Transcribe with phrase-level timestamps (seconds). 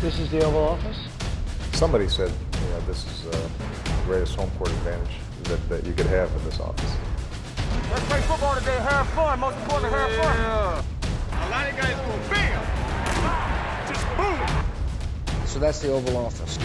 [0.00, 0.96] This is the Oval Office.
[1.72, 3.32] Somebody said, you know, this is uh,
[3.84, 6.96] the greatest home court advantage that, that you could have in this office.
[7.90, 8.78] Let's play football today.
[8.78, 9.38] Have fun.
[9.40, 10.36] Most important, have fun.
[10.40, 12.62] A lot of guys go bam,
[13.88, 15.46] just boom.
[15.46, 16.58] So that's the Oval Office.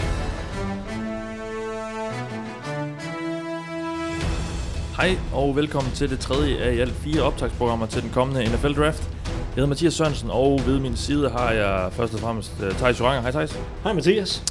[4.96, 8.72] Hej og velkommen til det tredje af i alt fire optagsprogrammer til den kommende NFL
[8.72, 9.15] Draft.
[9.56, 13.00] Jeg hedder Mathias Sørensen, og ved min side har jeg først og fremmest uh, Thijs
[13.00, 13.22] Joranger.
[13.22, 13.60] Hej Thijs.
[13.82, 14.44] Hej Mathias.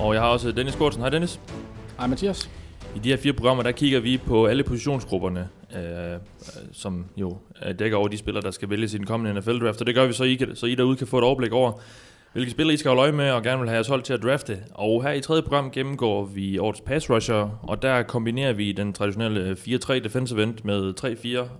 [0.00, 1.02] Og jeg har også Dennis Kortsen.
[1.02, 1.40] Hej Dennis.
[1.98, 2.50] Hej Mathias.
[2.96, 6.18] I de her fire programmer, der kigger vi på alle positionsgrupperne, øh,
[6.72, 7.36] som jo
[7.66, 9.80] øh, dækker over de spillere, der skal vælges i den kommende NFL Draft.
[9.80, 11.72] Og det gør vi så, I, kan, så I derude kan få et overblik over,
[12.32, 14.22] hvilke spillere I skal holde øje med og gerne vil have jeres hold til at
[14.22, 14.58] drafte.
[14.74, 18.92] Og her i tredje program gennemgår vi årets pass rusher, og der kombinerer vi den
[18.92, 20.94] traditionelle 4-3 defensive end med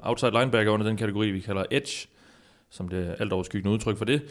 [0.05, 2.09] 3-4 outside linebacker under den kategori, vi kalder edge,
[2.73, 4.23] som det alt overskyggende udtryk for det.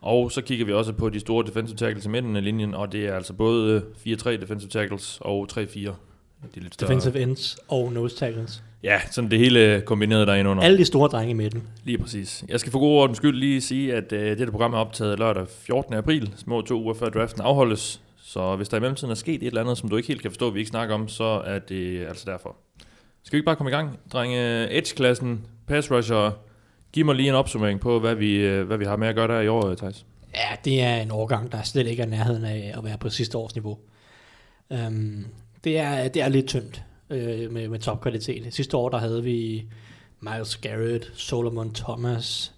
[0.00, 2.92] Og så kigger vi også på de store defensive tackles i midten af linjen, og
[2.92, 5.58] det er altså både 4-3 defensive tackles og 3-4.
[6.54, 6.88] De lidt større.
[6.88, 8.62] Defensive ends og nose tackles.
[8.82, 10.62] Ja, sådan det hele kombineret derinde under.
[10.62, 11.62] Alle de store drenge i midten.
[11.84, 12.44] Lige præcis.
[12.48, 15.48] Jeg skal for god ordens skyld lige sige, at uh, dette program er optaget lørdag
[15.48, 15.94] 14.
[15.94, 18.00] april, små to uger før draften afholdes.
[18.22, 20.30] Så hvis der i mellemtiden er sket et eller andet, som du ikke helt kan
[20.30, 22.56] forstå, vi ikke snakker om, så er det altså derfor.
[23.24, 23.98] Skal vi ikke bare komme i gang?
[24.12, 26.30] Drenge, Edge-klassen, pass rusher,
[26.92, 29.28] giv mig lige en opsummering på, hvad vi, øh, hvad vi har med at gøre
[29.28, 30.06] der i år, Thijs.
[30.34, 33.38] Ja, det er en årgang, der slet ikke er nærheden af at være på sidste
[33.38, 33.78] års niveau.
[34.70, 35.26] Um,
[35.64, 38.54] det, er, det er lidt tyndt øh, med, med topkvalitet.
[38.54, 39.64] Sidste år, der havde vi
[40.20, 42.54] Miles Garrett, Solomon Thomas,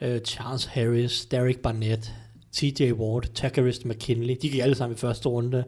[0.00, 2.12] øh, Charles Harris, Derek Barnett,
[2.52, 4.36] TJ Ward, Takarist McKinley.
[4.42, 5.64] De gik alle sammen i første runde.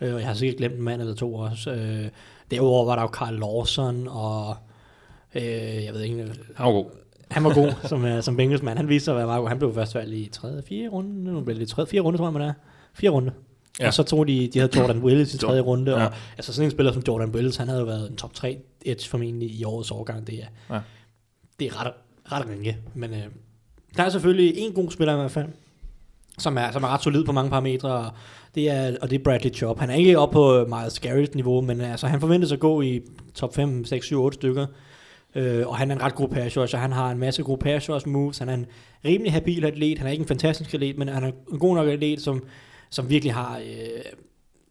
[0.00, 1.70] Øh, og jeg har sikkert glemt en mand eller to også.
[1.70, 2.08] Øh,
[2.50, 4.56] derudover var der jo Carl Lawson og...
[5.34, 6.16] Øh, jeg ved ikke...
[6.56, 6.90] Han var god.
[7.30, 9.48] Han var god som, uh, som Bengals Han viste sig at være meget god.
[9.48, 10.62] Han blev først valgt i 3.
[10.68, 10.88] 4.
[10.88, 11.24] runde.
[11.32, 11.86] Nu blev det 3.
[11.86, 12.00] 4.
[12.00, 12.52] runde, tror jeg, man er.
[12.94, 13.10] 4.
[13.10, 13.32] runde.
[13.80, 13.86] Ja.
[13.86, 16.06] Og så tog de, de havde Jordan Willis i tredje runde, ja.
[16.06, 18.58] og altså sådan en spiller som Jordan Willis, han havde jo været en top 3
[18.84, 20.26] edge formentlig i årets årgang.
[20.26, 20.80] Det er, ja.
[21.60, 21.92] det er ret,
[22.32, 23.22] ret ringe, men øh,
[23.96, 25.48] der er selvfølgelig en god spiller i hvert fald,
[26.38, 28.10] som er, som er ret solid på mange parametre, og
[28.54, 29.80] det er, og det er Bradley Chubb.
[29.80, 33.00] Han er ikke oppe på Miles Garrett niveau, men altså, han forventes at gå i
[33.34, 34.66] top 5, 6, 7, 8 stykker.
[35.34, 36.78] Øh, og han er en ret god pass rusher.
[36.78, 38.38] Han har en masse gode pass rush moves.
[38.38, 38.66] Han er en
[39.04, 39.98] rimelig habil atlet.
[39.98, 42.44] Han er ikke en fantastisk atlet, men han er en god nok atlet, som
[42.90, 44.02] som virkelig har øh,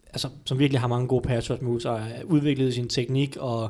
[0.08, 3.70] altså, som virkelig har mange gode pass rush moves og er udviklet sin teknik og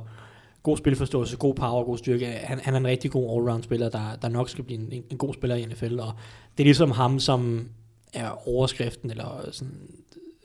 [0.64, 2.26] god spilforståelse, god power, god styrke.
[2.26, 5.18] Han, han er en rigtig god allround spiller, der, der nok skal blive en, en
[5.18, 6.14] god spiller i NFL, og
[6.58, 7.70] det er ligesom ham, som
[8.14, 9.74] er overskriften, eller sådan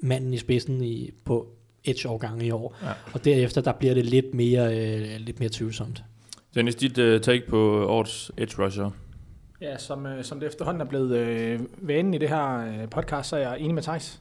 [0.01, 1.49] manden i spidsen i, på
[1.85, 2.77] edge-årgang i år.
[2.83, 2.89] Ja.
[3.13, 6.05] Og derefter, der bliver det lidt mere, øh, lidt mere tvivlsomt.
[6.55, 8.91] Dennis, dit uh, take på årets edge rusher?
[9.61, 13.29] Ja, som, øh, som det efterhånden er blevet øh, vanen i det her øh, podcast,
[13.29, 14.21] så er jeg enig med Thijs.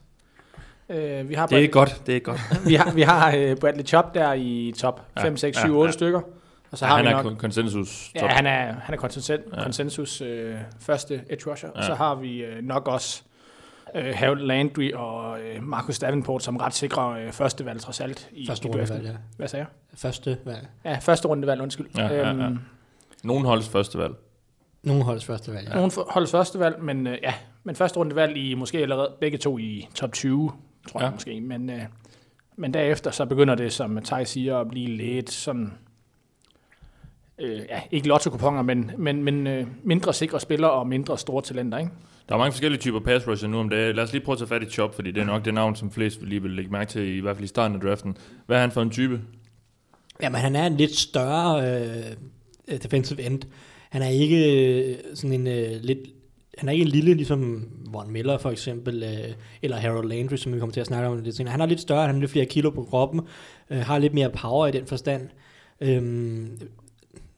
[0.88, 2.40] Øh, vi har det er godt, det er godt.
[2.68, 6.20] vi har, vi har øh, Bradley Chop der i top 5, 6, 7, 8 stykker.
[6.70, 8.22] Og så ja, har han vi nok, er konsensus top.
[8.22, 9.62] Ja, han er, han er konsensus, ja.
[9.62, 11.68] konsensus øh, første edge rusher.
[11.74, 11.78] Ja.
[11.78, 13.22] Og så har vi øh, nok også
[13.94, 18.28] øh, Harold Landry og øh, Marcus Davenport som ret sikre øh, første valg trods alt.
[18.32, 19.10] I, første rundevalg, ja.
[19.36, 19.98] Hvad sagde jeg?
[19.98, 20.68] Første valg.
[20.84, 21.86] Ja, første rundevalg, undskyld.
[21.96, 22.32] Ja, ja, ja.
[22.32, 22.58] Øhm,
[23.24, 24.14] Nogen holdes første valg.
[24.82, 25.74] Nogle holdes første valg, ja.
[25.74, 29.38] Nogle holdes første valg, men øh, ja, men første runde valg i måske allerede begge
[29.38, 30.52] to i top 20,
[30.88, 31.06] tror ja.
[31.06, 31.40] jeg måske.
[31.40, 31.82] Men, øh,
[32.56, 35.72] men derefter så begynder det, som Thaj siger, at blive lidt sådan,
[37.38, 41.78] øh, ja, ikke lotto men, men, men øh, mindre sikre spillere og mindre store talenter,
[41.78, 41.90] ikke?
[42.28, 43.96] Der er mange forskellige typer pass rusher nu om dagen.
[43.96, 45.76] Lad os lige prøve at tage fat i Chop, fordi det er nok det navn,
[45.76, 48.16] som flest lige vil lægge mærke til, i hvert fald i starten af draften.
[48.46, 49.20] Hvad er han for en type?
[50.22, 51.80] Jamen, han er en lidt større
[52.68, 53.42] øh, defensive end.
[53.90, 55.98] Han er ikke øh, sådan en øh, lidt
[56.58, 60.54] han er ikke en lille, ligesom Von Miller for eksempel, øh, eller Harold Landry, som
[60.54, 61.50] vi kommer til at snakke om lidt senere.
[61.50, 63.20] Han er lidt større, han har lidt flere kilo på kroppen,
[63.70, 65.28] øh, har lidt mere power i den forstand.
[65.80, 66.58] Øhm,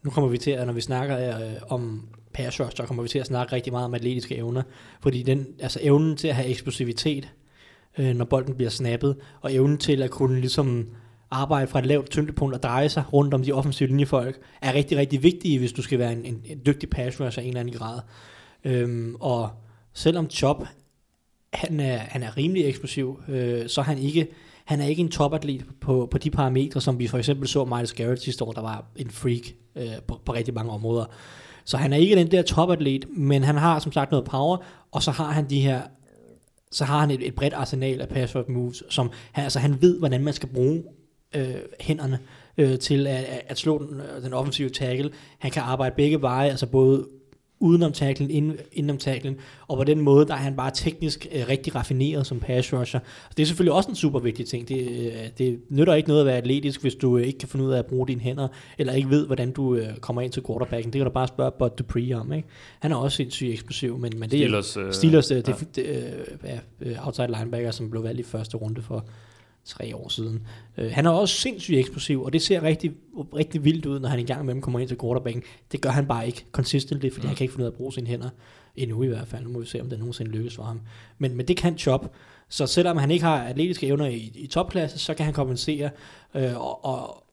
[0.05, 3.09] nu kommer vi til, at når vi snakker øh, om pass rush, så kommer vi
[3.09, 4.63] til at snakke rigtig meget om atletiske evner,
[5.01, 7.29] fordi den, altså evnen til at have eksplosivitet,
[7.99, 10.89] øh, når bolden bliver snappet, og evnen til at kunne ligesom
[11.31, 14.99] arbejde fra et lavt tyngdepunkt og dreje sig rundt om de offensive linjefolk, er rigtig,
[14.99, 17.61] rigtig vigtige, hvis du skal være en, en, en dygtig pass rusher af en eller
[17.61, 18.01] anden grad.
[18.65, 19.51] Øhm, og
[19.93, 20.65] selvom Chop,
[21.53, 24.29] han er, han er rimelig eksplosiv, øh, så er han ikke,
[24.65, 27.93] han er ikke en topatlet på, på de parametre, som vi for eksempel så Miles
[27.93, 29.43] Garrett sidste år, der var en freak
[29.77, 31.05] øh, på, på rigtig mange områder.
[31.65, 34.57] Så han er ikke den der topatlet, men han har som sagt noget power,
[34.93, 35.81] og så har han de her
[36.75, 39.99] så har han et, et bredt arsenal af pass moves, som han, altså han ved,
[39.99, 40.83] hvordan man skal bruge
[41.35, 42.19] øh, hænderne
[42.59, 45.11] øh, til at, at slå den, øh, den offensive tackle.
[45.39, 47.07] Han kan arbejde begge veje, altså både
[47.61, 49.37] udenom tacklen, ind, indenom tacklen,
[49.69, 53.01] og på den måde, der er han bare teknisk øh, rigtig raffineret som pass rusher.
[53.37, 54.69] Det er selvfølgelig også en super vigtig ting.
[54.69, 57.65] Det, øh, det nytter ikke noget at være atletisk, hvis du øh, ikke kan finde
[57.65, 58.49] ud af at bruge dine hænder,
[58.79, 60.93] eller ikke ved, hvordan du øh, kommer ind til quarterbacken.
[60.93, 62.33] Det kan du bare spørge Bud Dupree om.
[62.33, 62.49] Ikke?
[62.81, 65.53] Han er også sindssygt eksplosiv, men, men det er Steelers, øh, Steelers øh, ja.
[65.53, 66.05] det, det, øh,
[66.45, 69.05] ja, øh, outside linebacker, som blev valgt i første runde for
[69.65, 70.47] tre år siden.
[70.77, 72.93] Øh, han er også sindssygt eksplosiv, og det ser rigtig,
[73.35, 75.43] rigtig vildt ud, når han engang med dem kommer ind til quarterbacken.
[75.73, 77.29] Det gør han bare ikke consistently, fordi mm.
[77.29, 78.29] han kan ikke finde ud af at bruge sine hænder.
[78.77, 79.45] Endnu i hvert fald.
[79.45, 80.81] Nu må vi se, om det nogensinde lykkes for ham.
[81.19, 82.13] Men, men det kan Chop.
[82.49, 85.91] Så selvom han ikke har atletiske evner i, i topklasse, så kan han kompensere,
[86.35, 87.24] øh, og, og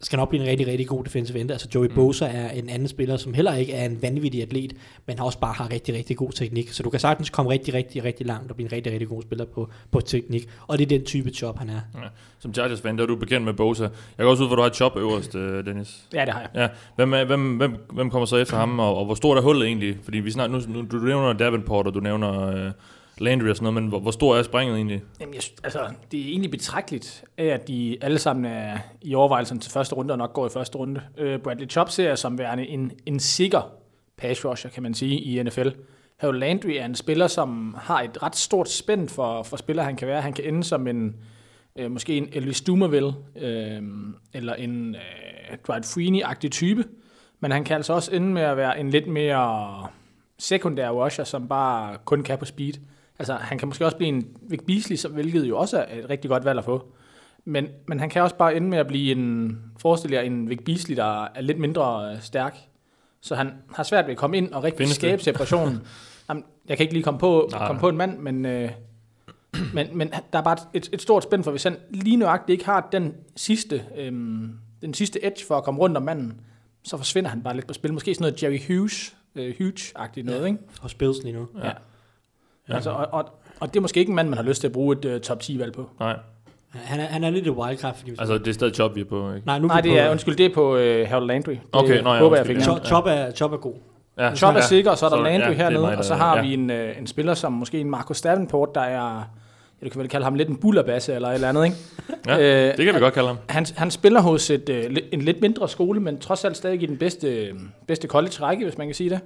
[0.00, 1.50] skal nok blive en rigtig, rigtig god defensive end.
[1.50, 1.94] Altså Joey mm.
[1.94, 4.72] Bosa er en anden spiller, som heller ikke er en vanvittig atlet,
[5.06, 6.72] men også bare har rigtig, rigtig god teknik.
[6.72, 9.22] Så du kan sagtens komme rigtig, rigtig, rigtig langt og blive en rigtig, rigtig god
[9.22, 10.48] spiller på, på teknik.
[10.66, 11.80] Og det er den type job, han er.
[11.94, 12.08] Ja.
[12.38, 13.82] Som Chargers fan, der er du bekendt med Bosa.
[13.82, 13.90] Jeg
[14.24, 16.04] går også ud, hvor du har et chop øverst, øh, Dennis.
[16.14, 16.50] Ja, det har jeg.
[16.54, 19.42] Ja, hvem, er, hvem, hvem, hvem kommer så efter ham, og, og hvor stort er
[19.42, 19.96] hullet egentlig?
[20.02, 22.70] Fordi vi snart, nu, nu, du nævner Davenport, og du nævner øh,
[23.20, 25.02] Landry og sådan noget, men hvor, hvor stor er springet egentlig?
[25.20, 25.78] Jamen, jeg, altså,
[26.12, 30.18] det er egentlig betragteligt at de alle sammen er i overvejelsen til første runde, og
[30.18, 31.00] nok går i første runde.
[31.18, 33.72] Øh, Bradley Chubb ser jeg som værende en, en sikker
[34.16, 35.68] pass rusher, kan man sige, i NFL.
[36.16, 39.96] Harold Landry er en spiller, som har et ret stort spænd for, for spiller, han
[39.96, 40.22] kan være.
[40.22, 41.16] Han kan ende som en,
[41.76, 43.82] øh, måske en Elvis Dumerville, øh,
[44.34, 46.84] eller en øh, Dwight Freeney-agtig type,
[47.40, 49.86] men han kan altså også ende med at være en lidt mere
[50.38, 52.72] sekundær rusher, som bare kun kan på speed.
[53.18, 56.10] Altså, han kan måske også blive en Vic Beasley, som- hvilket jo også er et
[56.10, 56.92] rigtig godt valg at få.
[57.44, 60.58] Men, men han kan også bare ende med at blive en, forestil jer, en Vic
[60.64, 62.56] Beasley, der er lidt mindre øh, stærk.
[63.20, 65.08] Så han har svært ved at komme ind og rigtig Findes det?
[65.08, 65.78] skabe separationen.
[66.28, 68.70] Jamen, jeg kan ikke lige komme på, Nej, komme på en mand, men, øh,
[69.74, 72.64] men, men der er bare et, et stort spænd for, hvis han lige nøjagtigt ikke
[72.64, 74.50] har den sidste, øhm,
[74.82, 76.40] den sidste edge for at komme rundt om manden,
[76.82, 77.92] så forsvinder han bare lidt på spil.
[77.92, 80.58] Måske sådan noget Jerry Hughes, øh, Hughes-agtigt noget, ikke?
[80.82, 81.48] Og Bills lige nu.
[81.58, 81.66] Ja.
[81.66, 81.72] ja.
[82.68, 83.24] Altså, og, og,
[83.60, 85.20] og det er måske ikke en mand, man har lyst til at bruge et uh,
[85.20, 85.90] top 10-valg på.
[86.00, 86.16] Nej,
[86.74, 89.04] Han er, han er lidt et wildcard, fordi altså det er stadig job, vi er
[89.04, 89.46] på, ikke?
[89.46, 91.50] Nej, nu er Nej, det på, er, undskyld, det er på uh, Harold Landry.
[91.52, 92.62] Det Okay, nå ja, håber jeg fik ja.
[92.62, 93.74] Chop, chop, er, chop er god.
[94.18, 94.64] Ja, Chop er ja.
[94.64, 96.36] sikker, og så er der Så- Landry ja, det er hernede, mig, og så har
[96.36, 96.42] ja.
[96.42, 99.16] vi en, uh, en spiller som måske en Marcus Davenport, der er,
[99.82, 101.76] ja, du kan vel kalde ham lidt en bullerbasse eller et eller andet, ikke?
[102.26, 102.38] Ja,
[102.70, 103.36] Øh, det kan vi godt kalde ham.
[103.48, 106.86] Han, han spiller hos et, uh, en lidt mindre skole, men trods alt stadig i
[106.86, 107.48] den bedste,
[107.86, 109.20] bedste college-række, hvis man kan sige det.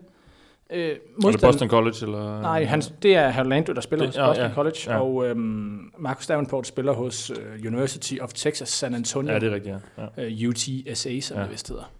[0.72, 2.40] Uh, Er det Boston College, eller?
[2.40, 5.00] Nej, han, det er Landry, der spiller Det- hos Boston ja, College, ja.
[5.00, 9.54] og øhm, Marcus Davenport spiller hos øh, University of Texas San Antonio, Ja, det er
[9.54, 10.02] rigtigt, ja.
[10.22, 10.24] ja.
[10.26, 11.42] øh, UTSA, som Ja.
[11.42, 11.92] det vist hedder.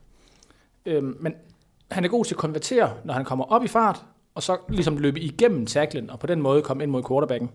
[0.86, 1.34] Øhm, men
[1.90, 4.02] han er god til at konvertere, når han kommer op i fart,
[4.34, 7.50] og så ligesom løbe igennem tacklen, og på den måde komme ind mod quarterbacken.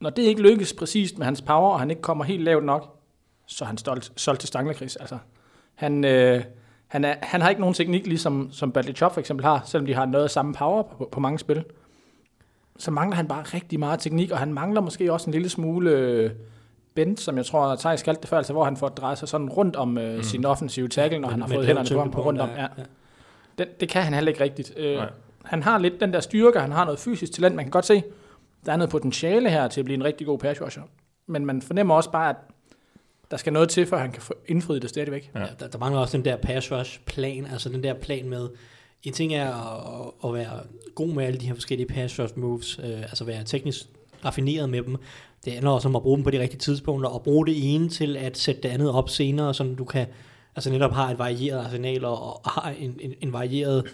[0.00, 2.98] Når det ikke lykkes præcist med hans power, og han ikke kommer helt lavt nok,
[3.46, 4.96] så er han stolt, solgt til Stanglerkris.
[4.96, 5.18] Altså,
[5.74, 6.42] han, øh,
[6.96, 9.86] han, er, han har ikke nogen teknik, ligesom som Bradley Chop for eksempel har, selvom
[9.86, 11.64] de har noget af samme power på, på mange spil.
[12.78, 15.90] Så mangler han bare rigtig meget teknik, og han mangler måske også en lille smule
[15.90, 16.30] øh,
[16.94, 19.48] bend, som jeg tror, Thijs kaldte det før, altså hvor han får drejet sig sådan
[19.48, 20.22] rundt om øh, mm.
[20.22, 22.48] sin offensive tackle, når han har fået et hænderne på ham tyngdepunkt, rundt om.
[22.48, 22.66] der- Ja.
[23.58, 24.72] Det, det kan han heller ikke rigtigt.
[24.76, 25.10] Øh, Nej.
[25.44, 28.02] han har lidt den der styrke, han har noget fysisk talent, man kan godt se,
[28.66, 30.82] der er noget potentiale her til at blive en rigtig god pass rusher.
[31.26, 32.36] Men man fornemmer også bare, at
[33.30, 35.30] der skal noget til, for han kan få indfriet det stadigvæk.
[35.34, 35.46] Ja.
[35.60, 38.48] Der, der mangler også den der pass rush plan, altså den der plan med,
[39.02, 39.52] en ting er
[40.04, 40.60] at, at være
[40.94, 43.86] god med alle de her forskellige pass rush moves, øh, altså være teknisk
[44.24, 44.96] raffineret med dem.
[45.44, 47.88] Det handler også om at bruge dem på de rigtige tidspunkter, og bruge det ene
[47.88, 50.06] til at sætte det andet op senere, så du kan,
[50.56, 53.84] altså netop har et varieret arsenal, og, og har en, en, en varieret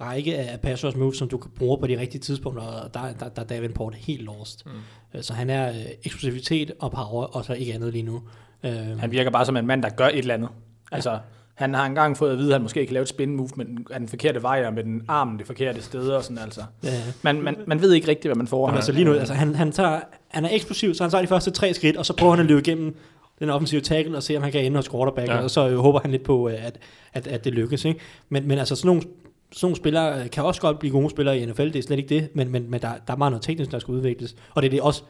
[0.00, 3.12] række af pass rush moves, som du kan bruge på de rigtige tidspunkter, og der,
[3.12, 4.66] der, der er Davenport helt lost.
[4.66, 5.22] Mm.
[5.22, 8.22] Så han er øh, eksplosivitet og power, og så ikke andet lige nu.
[8.64, 10.48] Øh, Han virker bare som en mand, der gør et eller andet.
[10.92, 11.18] Altså,
[11.54, 13.64] han har engang fået at vide, at han måske kan lave et spin move med
[13.64, 16.60] den, af den forkerte vej, og med den armen det forkerte sted og sådan altså.
[16.84, 16.90] ja.
[17.22, 18.66] Man, man, man ved ikke rigtigt, hvad man får.
[18.66, 21.28] Jamen, altså lige nu, altså han, han, tager, han er eksplosiv, så han tager de
[21.28, 22.96] første tre skridt, og så prøver han at løbe igennem
[23.38, 25.36] den offensive tackle og se, om han kan ende hos quarterback, Ja.
[25.36, 25.42] ja.
[25.42, 26.78] og så øh, håber han lidt på, øh, at,
[27.12, 27.84] at, at det lykkes.
[27.84, 28.00] Ikke?
[28.28, 31.38] Men, men altså sådan nogle, sådan nogle spillere øh, kan også godt blive gode spillere
[31.38, 33.42] i NFL, det er slet ikke det, men, men, men der, der er meget noget
[33.42, 35.02] teknisk, der skal udvikles, og det er det også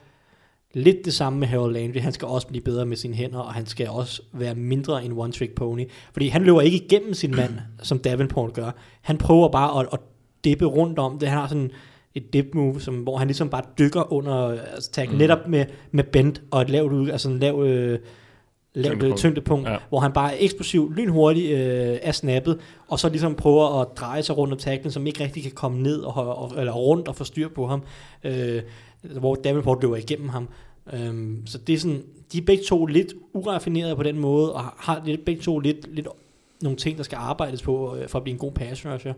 [0.74, 3.54] lidt det samme med Harold Landry, han skal også blive bedre med sine hænder, og
[3.54, 7.52] han skal også være mindre en one-trick pony, fordi han løber ikke igennem sin mand,
[7.82, 8.70] som Davenport gør.
[9.00, 9.98] Han prøver bare at, at
[10.44, 11.70] dippe rundt om det, han har sådan
[12.14, 14.34] et dip move, som, hvor han ligesom bare dykker under
[14.74, 15.16] altså, tag, mm.
[15.16, 17.98] netop med, med bend og et lavt, ud, altså en lav, øh, lavt
[18.74, 19.00] Tyngdepunkt.
[19.00, 19.76] tyngdepunkt, tyngdepunkt Ja.
[19.88, 22.58] hvor han bare er eksplosiv, lynhurtig øh, af snappet,
[22.88, 25.82] og så ligesom prøver at dreje sig rundt om tacklen, som ikke rigtig kan komme
[25.82, 27.82] ned og, og, eller rundt og få styr på ham,
[28.24, 28.62] øh,
[29.02, 30.48] hvor Davenport løber igennem ham.
[30.92, 32.02] Øhm, så det er sådan,
[32.32, 35.94] de er begge to lidt uraffinerede på den måde, og har lidt, begge to lidt,
[35.94, 36.08] lidt
[36.62, 39.12] nogle ting, der skal arbejdes på øh, for at blive en god pass rusher.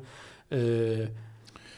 [0.50, 0.98] Øh,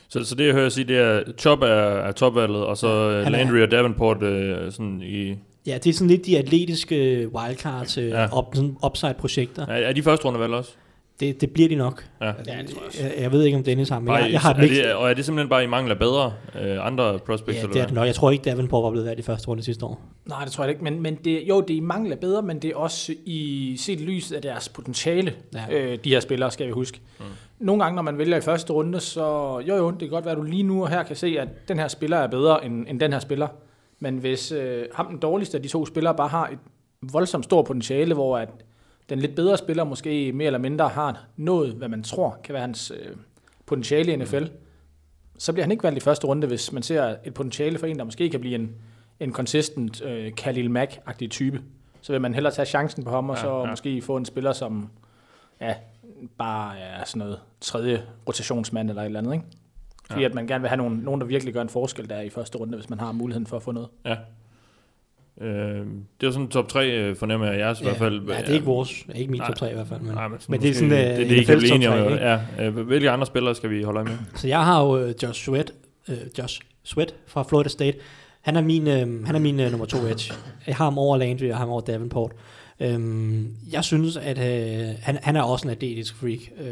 [0.09, 3.25] Så, så det, jeg hører sige, det er, Chop er, er topvalget, og så ja,
[3.25, 5.35] er- Landry og Davenport øh, sådan i...
[5.67, 8.21] ja, det er sådan lidt de atletiske wildcards, øh, Ja.
[8.23, 8.37] ja.
[8.37, 9.67] op, sådan upside-projekter.
[9.67, 10.73] Er, er de første rundevalg også?
[11.23, 12.05] Det, det bliver de nok.
[12.21, 12.27] Ja.
[12.27, 13.13] Ja, det tror jeg.
[13.15, 14.77] Jeg, jeg ved ikke, om Dennis har, men Bare, jeg, jeg har er dem ikke.
[14.77, 17.57] det, og er det simpelthen bare i mangel af bedre øh, andre prospects?
[17.57, 17.87] Ja, eller det er hvad?
[17.87, 18.07] det nok.
[18.07, 20.01] Jeg tror ikke, Davenport var blevet valgt i første runde sidste år.
[20.27, 20.85] Nej, det tror jeg ikke.
[20.85, 24.37] Men, men det, jo, det er af bedre, men det er også i set lyset
[24.37, 25.79] af deres potentiale, ja.
[25.79, 27.01] øh, de her spillere, skal vi huske.
[27.19, 27.25] Mm.
[27.59, 30.33] Nogle gange, når man vælger i første runde, så jo jo, det kan godt være,
[30.33, 32.87] at du lige nu og her kan se, at den her spiller er bedre end,
[32.89, 33.49] end den her spiller.
[34.01, 36.59] Men hvis øh, ham den dårligste af de to spillere bare har et
[37.13, 38.49] voldsomt stort potentiale, hvor at
[39.09, 42.61] den lidt bedre spiller måske mere eller mindre har nået, hvad man tror kan være
[42.63, 43.17] hans øh,
[43.67, 44.45] potentiale i NFL,
[45.39, 47.99] så bliver han ikke valgt i første runde, hvis man ser et potentiale for en,
[47.99, 48.71] der måske kan blive en,
[49.21, 51.63] en consistent øh, Khalil Mack-agtig type.
[52.01, 53.71] Så vil man hellere tage chancen på ham, og Ja, så ja.
[53.71, 54.91] måske få en spiller, som
[55.61, 55.75] ja,
[56.39, 59.45] bare er sådan noget tredje rotationsmand eller et eller andet, ikke?
[60.07, 60.25] Fordi Ja.
[60.25, 60.29] ja.
[60.29, 62.59] at man gerne vil have nogen, nogen, der virkelig gør en forskel der i første
[62.59, 63.89] runde, hvis man har muligheden for at få noget.
[64.05, 64.17] Ja.
[65.41, 65.87] Øh,
[66.21, 68.29] det er sådan top 3, øh, fornemmer jeg jeres i hvert fald.
[68.29, 69.07] Ja, det er ikke vores.
[69.15, 69.49] Ikke min Nej.
[69.49, 70.01] top 3 i hvert fald.
[70.01, 71.91] Men, Nej, men, men, det er sådan, det, uh, det, det, I kan blive enige
[71.91, 72.13] om.
[72.13, 74.19] Ja, øh, hvilke andre spillere skal vi holde øje med?
[74.35, 75.73] Så jeg har jo Josh Sweat,
[76.09, 77.99] uh, Josh Sweat fra Florida State.
[78.41, 80.33] Han er min, uh, han er min uh, nummer to edge.
[80.67, 82.33] Jeg har ham over Landry, og ham over Davenport.
[82.95, 86.39] Um, jeg synes, at uh, han, han er også en atletisk freak.
[86.61, 86.67] Uh,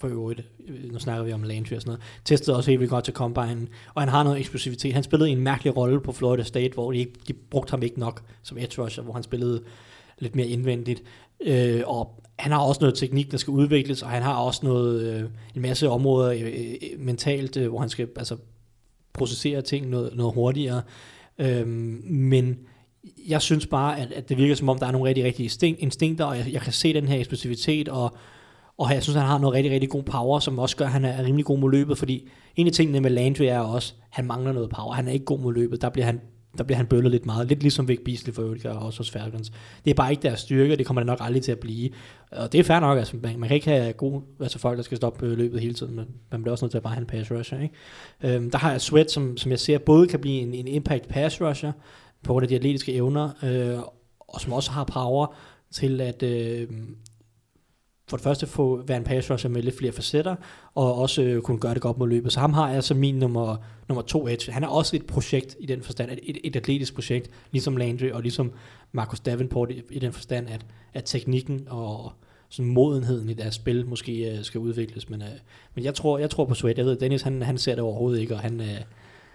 [0.00, 2.90] for øvrigt, øh, nu snakker vi om Landry og sådan noget, testede også helt vildt
[2.90, 4.94] godt til Combine, og han har noget eksplosivitet.
[4.94, 8.00] Han spillede en mærkelig rolle på Florida State, hvor de, ikke, de brugte ham ikke
[8.00, 9.62] nok som edge rusher, hvor han spillede
[10.18, 11.02] lidt mere indvendigt.
[11.40, 15.02] Øh, og han har også noget teknik, der skal udvikles, og han har også noget,
[15.02, 18.36] øh, en masse områder øh, øh mentalt, øh, hvor han skal altså,
[19.12, 20.82] processere ting noget, noget hurtigere.
[21.38, 21.66] Øh,
[22.04, 22.58] men
[23.28, 25.50] jeg synes bare, at, at det virker som om, der er nogle rigtig, rigtig
[25.82, 28.16] instinkter, og jeg, jeg kan se den her eksplosivitet, og,
[28.80, 31.04] og jeg synes, han har noget rigtig, rigtig god power, som også gør, at han
[31.04, 34.26] er rimelig god mod løbet, fordi en af tingene med Landry er også, at han
[34.26, 34.92] mangler noget power.
[34.92, 35.82] Han er ikke god mod løbet.
[35.82, 36.20] Der bliver han
[36.58, 37.48] der bliver han bøllet lidt meget.
[37.48, 39.52] Lidt ligesom Vic Beasley for øvrigt og også hos Falcons.
[39.84, 41.90] Det er bare ikke deres styrke, og det kommer det nok aldrig til at blive.
[42.30, 44.82] Og det er fair nok, altså man, man kan ikke have gode, altså folk, der
[44.82, 47.00] skal stoppe øh, løbet hele tiden, men man bliver også nødt til at bare have
[47.00, 47.60] en pass rusher.
[47.60, 47.74] Ikke?
[48.36, 51.08] Øhm, der har jeg Sweat, som, som jeg ser både kan blive en, en impact
[51.08, 51.72] pass rusher,
[52.22, 53.78] på grund af de atletiske evner, øh,
[54.18, 55.34] og som også har power
[55.70, 56.68] til at øh,
[58.10, 60.36] for det første få være en pass rusher med lidt flere facetter,
[60.74, 62.32] og også øh, kunne gøre det godt mod løbet.
[62.32, 63.56] Så ham har jeg som min nummer,
[63.88, 64.52] nummer to edge.
[64.52, 68.22] Han er også et projekt i den forstand, et, et atletisk projekt, ligesom Landry og
[68.22, 68.52] ligesom
[68.92, 72.12] Marcus Davenport i, i den forstand, at, at teknikken og
[72.48, 75.10] sådan modenheden i deres spil måske øh, skal udvikles.
[75.10, 75.28] Men, øh,
[75.74, 76.78] men jeg tror, jeg tror på Sweat.
[76.78, 78.80] Jeg ved, Dennis han, han ser det overhovedet ikke, og han, øh,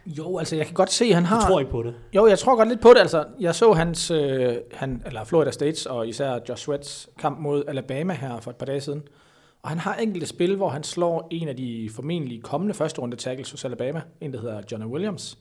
[0.06, 1.36] jo, altså jeg kan godt se, han har...
[1.36, 1.96] jeg tror ikke på det.
[2.16, 3.00] Jo, jeg tror godt lidt på det.
[3.00, 7.64] Altså, jeg så hans, øh, han, eller Florida States, og især Josh Sweats kamp mod
[7.68, 9.04] Alabama her for et par dage siden.
[9.62, 13.18] Og han har enkelte spil, hvor han slår en af de formentlig kommende første runde
[13.18, 15.38] tackles hos Alabama, en der hedder Jonah Williams.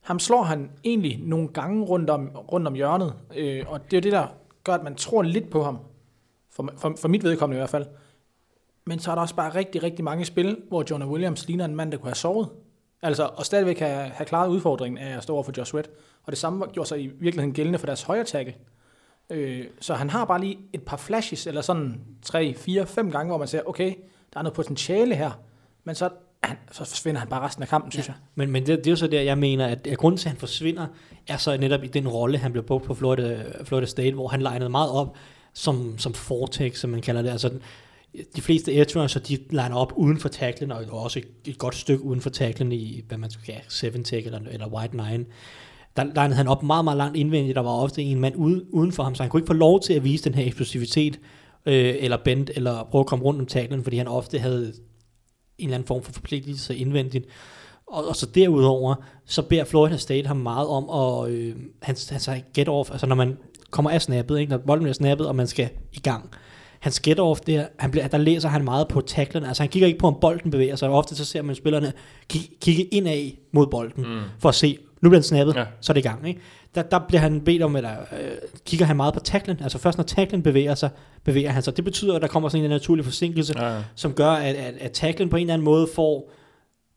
[0.00, 3.96] Ham slår han egentlig nogle gange rundt om, rundt om hjørnet, øh, og det er
[3.96, 4.26] jo det, der
[4.64, 5.78] gør, at man tror lidt på ham.
[6.50, 7.86] For, for, for mit vedkommende i hvert fald.
[8.86, 11.76] Men så er der også bare rigtig, rigtig mange spil, hvor Jonah Williams ligner en
[11.76, 12.48] mand, der kunne have sovet.
[13.02, 15.90] Altså, og stadigvæk have, have klaret udfordringen af at stå over for Josh Sweat.
[16.24, 18.54] Og det samme gjorde sig i virkeligheden gældende for deres højre tackle.
[19.30, 23.28] Øh, så han har bare lige et par flashes, eller sådan 3, 4, 5 gange,
[23.28, 23.94] hvor man siger, okay,
[24.32, 25.30] der er noget potentiale her.
[25.84, 26.10] Men så,
[26.42, 28.16] han, så forsvinder han bare resten af kampen, synes jeg.
[28.34, 30.38] Men, men det, det er jo så der, jeg mener, at, grunden til, at han
[30.38, 30.86] forsvinder,
[31.28, 34.42] er så netop i den rolle, han blev brugt på Florida, Florida State, hvor han
[34.42, 35.16] legnede meget op
[35.52, 37.30] som, som fortex, som man kalder det.
[37.30, 37.50] Altså,
[38.36, 42.04] de fleste edge så de liner op uden for tacklen, og også et, godt stykke
[42.04, 45.26] uden for tacklen i, hvad man skal kalde, seven tackle eller, eller wide nine.
[45.96, 48.92] Der linede han op meget, meget langt indvendigt, der var ofte en mand ude, uden
[48.92, 51.20] for ham, så han kunne ikke få lov til at vise den her eksplosivitet,
[51.66, 54.72] øh, eller bend, eller prøve at komme rundt om tacklen, fordi han ofte havde
[55.58, 57.26] en eller anden form for forpligtelse indvendigt.
[57.86, 58.94] Og, og så derudover,
[59.26, 63.06] så beder Florida State ham meget om at, øh, han, han sagde get off, altså
[63.06, 63.36] når man
[63.70, 64.50] kommer af snappet, ikke?
[64.50, 66.30] når bolden bliver snappet, og man skal i gang.
[66.80, 69.86] Hans get off der, han bliver, der læser han meget på tacklen, altså han kigger
[69.86, 71.92] ikke på, om bolden bevæger sig, ofte så ser man spillerne
[72.60, 74.20] kigge, indad mod bolden, mm.
[74.38, 75.64] for at se, nu bliver den snappet, Ja.
[75.80, 76.28] så er det i gang.
[76.28, 76.40] Ikke?
[76.74, 78.28] Der, der bliver han bedt om, eller øh,
[78.66, 80.90] kigger han meget på tacklen, altså først når tacklen bevæger sig,
[81.24, 81.76] bevæger han sig.
[81.76, 83.82] Det betyder, at der kommer sådan en naturlig forsinkelse, Ja, ja.
[83.94, 86.30] som gør, at, at, at tacklen på en eller anden måde får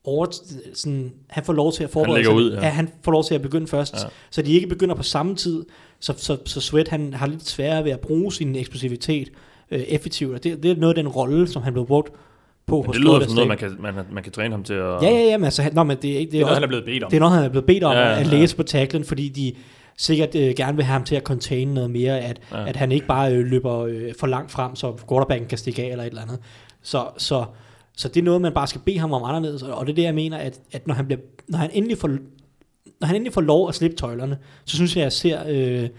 [0.04, 0.26] over,
[0.74, 2.34] sådan, han får lov til at forberede sig.
[2.34, 2.62] ud, ja.
[2.62, 2.70] ja.
[2.70, 4.00] han får lov til at begynde først, ja.
[4.30, 5.66] så de ikke begynder på samme tid,
[6.00, 9.30] så, så, så Sweat han har lidt sværere ved at bruge sin eksplosivitet
[9.72, 12.12] øh, effektivt, og det, det er noget af den rolle, som han blev brugt
[12.68, 14.74] på Men hos det lyder som noget, man kan, man, man kan træne ham til
[14.74, 14.80] at...
[15.02, 16.46] Ja, ja, ja, men altså, han- nå, men det er ikke, det Det er, er
[16.46, 17.10] noget, også, han er blevet bedt om.
[17.10, 18.38] det er noget, han er blevet bedt om Ja, ja, ja, at ja.
[18.40, 19.54] læse på tacklen, fordi de
[19.98, 22.60] sikkert øh, gerne vil have ham til at contain noget mere, at, Ja.
[22.62, 22.68] ja.
[22.70, 25.88] at han ikke bare øh, løber øh, for langt frem, så quarterbacken kan stikke af
[25.92, 26.40] eller et eller andet.
[26.82, 27.46] Så, så
[27.98, 29.96] Så det er noget, man bare skal bede ham om anderledes, og og det er
[29.96, 32.08] det, jeg mener, at, at når, han bliver, når, han endelig får,
[33.00, 35.40] når han endelig får lov at slippe tøjlerne, så synes jeg, at jeg ser
[35.84, 35.90] øh,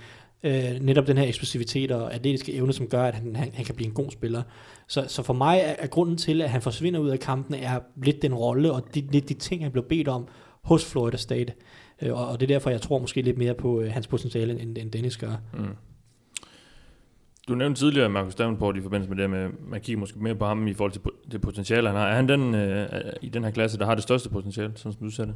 [0.43, 3.75] øh, netop den her eksplosivitet og atletiske evne, som gør, at han, han, han kan
[3.75, 4.43] blive en god spiller.
[4.89, 7.81] Så, så for mig er, er grunden til, at han forsvinder ud af kampen, er
[7.97, 10.29] lidt den rolle og de, lidt de ting, han blev bedt om
[10.63, 11.53] hos Florida State.
[12.03, 14.61] Øh, og, og det er derfor, jeg tror måske lidt mere på øh, hans potentiale,
[14.61, 15.37] end, end Dennis gør.
[15.55, 15.77] Mm.
[17.49, 20.47] Du nævnte tidligere Marcus Davenport i forbindelse med det med, man kigger måske mere på
[20.47, 21.01] ham i forhold til
[21.33, 22.09] det potentiale, han har.
[22.09, 22.89] Er han den øh,
[23.23, 25.35] i den her klasse, der har det største potentiale, sådan som du ser det,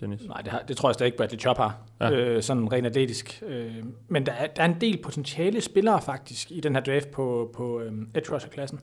[0.00, 0.20] Dennis?
[0.26, 2.10] Nej, det, har, det tror jeg stadig ikke Bradley Chop har, Ja.
[2.10, 3.42] øh, sådan rent atletisk.
[3.46, 3.74] Øh,
[4.08, 7.50] men der er, der er en del potentiale spillere faktisk i den her draft på,
[7.54, 8.80] på øh, edge rusher-klassen.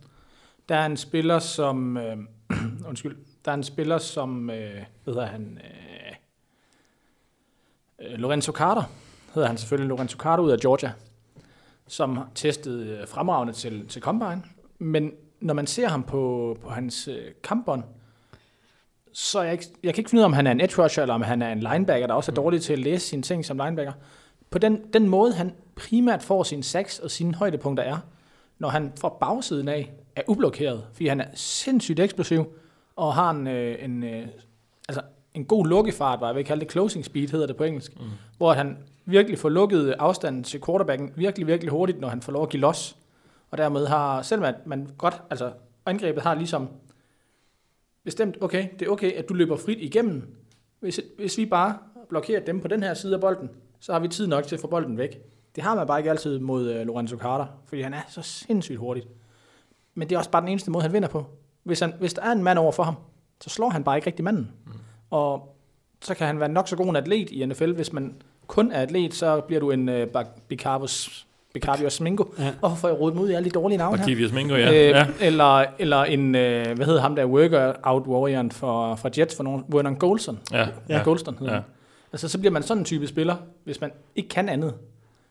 [0.69, 2.17] Der er en spiller som, øh,
[2.89, 5.59] undskyld, der er en spiller som, øh, hvad hedder han,
[7.99, 8.83] øh, øh, Lorenzo Carter,
[9.33, 10.91] hedder han selvfølgelig, Lorenzo Carter ud af Georgia,
[11.87, 14.43] som har testet øh, fremragende til, til Combine.
[14.79, 17.83] Men når man ser ham på, på hans øh, kampbånd,
[19.17, 21.13] så jeg, jeg kan ikke finde ud af, om han er en edge rusher, eller
[21.13, 23.57] om han er en linebacker, der også er dårlig til at læse sine ting som
[23.57, 23.93] linebacker.
[24.49, 27.97] På den, den måde, han primært får sine sacks og sine højdepunkter er,
[28.59, 32.45] når han fra bagsiden af er ublokeret, fordi han er sindssygt eksplosiv,
[32.95, 34.27] og har en, øh, en, øh,
[34.89, 35.01] altså
[35.33, 38.05] en god lukkefart, hvad jeg vil kalde det closing speed, hedder det på engelsk, mm.
[38.37, 42.43] hvor han virkelig får lukket afstanden til quarterbacken virkelig, virkelig hurtigt, når han får lov
[42.43, 42.97] at give los.
[43.51, 45.51] Og dermed har, selvom at man godt, altså
[45.85, 46.69] angrebet har ligesom
[48.05, 50.35] bestemt, okay, det er okay, at du løber frit igennem.
[50.79, 51.77] Hvis, hvis vi bare
[52.09, 54.61] blokerer dem på den her side af bolden, så har vi tid nok til at
[54.61, 55.19] få bolden væk.
[55.55, 58.79] Det har man bare ikke altid mod uh, Lorenzo Carter, fordi han er så sindssygt
[58.79, 59.07] hurtigt.
[59.93, 61.25] Men det er også bare den eneste måde, han vinder på.
[61.63, 62.95] Hvis, han, hvis der er en mand over for ham,
[63.41, 64.51] så slår han bare ikke rigtig manden.
[64.65, 64.71] Mm.
[65.09, 65.55] Og
[66.01, 67.71] så kan han være nok så god en atlet i NFL.
[67.71, 71.27] Hvis man kun er atlet, så bliver du en uh, Bicarbus,
[71.59, 72.23] Bicarbius Mingo.
[72.39, 72.43] Ja.
[72.43, 72.51] Ja.
[72.59, 74.03] Hvorfor får jeg rodet i alle de dårlige navne her?
[74.03, 74.69] Arkivius Mingo, ja.
[74.73, 75.05] Øh, ja.
[75.21, 79.63] Eller, eller en, øh, hvad hedder ham der, worker-out warrior for, for Jets, for nogen,
[79.67, 80.39] Vernon Golson.
[80.51, 81.59] Ja, Ja, Golston hedder Ja.
[82.13, 84.73] Altså, så bliver man sådan en type spiller, hvis man ikke kan andet.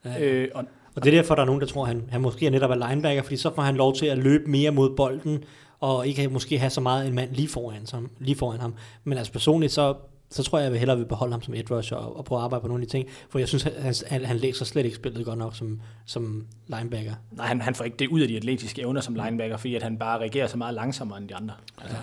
[0.04, 0.24] Ja.
[0.24, 0.64] Øh, og,
[0.96, 2.70] Og det er derfor, der er nogen, der tror, at han, han måske er netop
[2.70, 5.44] er linebacker, fordi så får han lov til at løbe mere mod bolden,
[5.80, 8.74] og ikke måske have så meget en mand lige foran, som, lige foran ham.
[9.04, 9.94] Men altså personligt, så,
[10.30, 12.38] så tror jeg, jeg vil hellere vil beholde ham som edge rusher og, og prøve
[12.38, 14.84] at arbejde på nogle af de ting, for jeg synes, han, han, han læser slet
[14.84, 17.12] ikke spillet godt nok som, som linebacker.
[17.30, 19.82] nej, han, han får ikke det ud af de atletiske evner som linebacker, fordi at
[19.82, 21.54] han bare reagerer så meget langsommere end de andre.
[21.82, 21.96] Altså,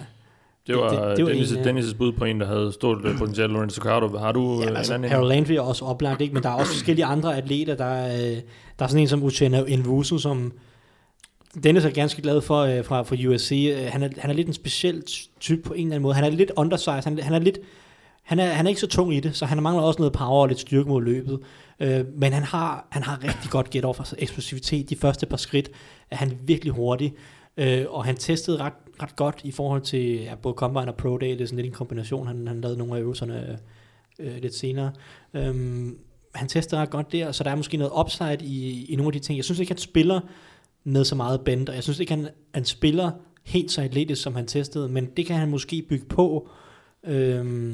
[0.67, 2.71] Det var, Det- det, det- var Dennis, en, øh, Dennis' bud på en, der havde
[2.71, 4.17] stort øh, potentiale, Lorenzo Cardo.
[4.17, 5.11] Har du øh, Ja, en altså, anden?
[5.11, 6.33] Harold Landry er også oplagt, ikke?
[6.33, 7.75] men der er også forskellige andre atleter.
[7.75, 8.37] Der er, øh,
[8.79, 10.53] der er sådan en som Uchenna Nvusu, som
[11.63, 13.71] Dennis er ganske glad for øh, fra, fra USC.
[13.77, 15.03] Øh, Han er, han er lidt en speciel
[15.39, 16.15] type på en eller anden måde.
[16.15, 17.03] Han er lidt undersized.
[17.03, 17.57] Han, han er lidt
[18.23, 20.41] han er, han er ikke så tung i det, så han mangler også noget power
[20.41, 21.39] og lidt styrke mod løbet.
[21.79, 24.89] Øh, men han har, han har rigtig godt get off, altså eksplosivitet.
[24.89, 25.71] De første par skridt
[26.11, 27.13] er han virkelig hurtig.
[27.57, 31.17] Øh, og han testede ret, ret godt i forhold til ja, både Combine og Pro
[31.17, 31.31] Day.
[31.31, 32.27] Det er sådan lidt en kombination.
[32.27, 33.59] Han, han lavede nogle af øvelserne
[34.19, 34.91] øh, lidt senere.
[35.33, 35.85] Øh,
[36.35, 39.13] han testede ret godt der, så der er måske noget upside i, i nogle af
[39.13, 39.37] de ting.
[39.37, 40.19] Jeg synes ikke, han spiller
[40.83, 43.11] med så meget bend, og jeg synes ikke, han, han spiller
[43.43, 46.49] helt så atletisk, som han testede, men det kan han måske bygge på.
[47.03, 47.73] Øh,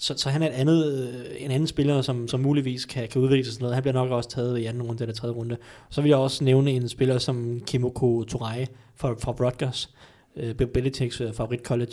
[0.00, 3.22] så, så han er et andet, øh, en anden spiller, som, som muligvis kan, kan
[3.22, 3.74] udvikle sig sådan noget.
[3.74, 5.56] Han bliver nok også taget i anden runde eller tredje runde.
[5.90, 9.94] Så vil jeg også nævne en spiller som Kimoko Torai fra, fra Rutgers,
[10.36, 11.92] øh, Bill Belichicks øh, favorit college.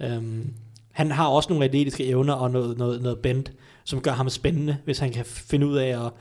[0.00, 0.54] Øhm,
[0.92, 3.44] han har også nogle atletiske evner og noget, noget, noget bend,
[3.84, 6.12] som gør ham spændende, hvis han kan finde ud af at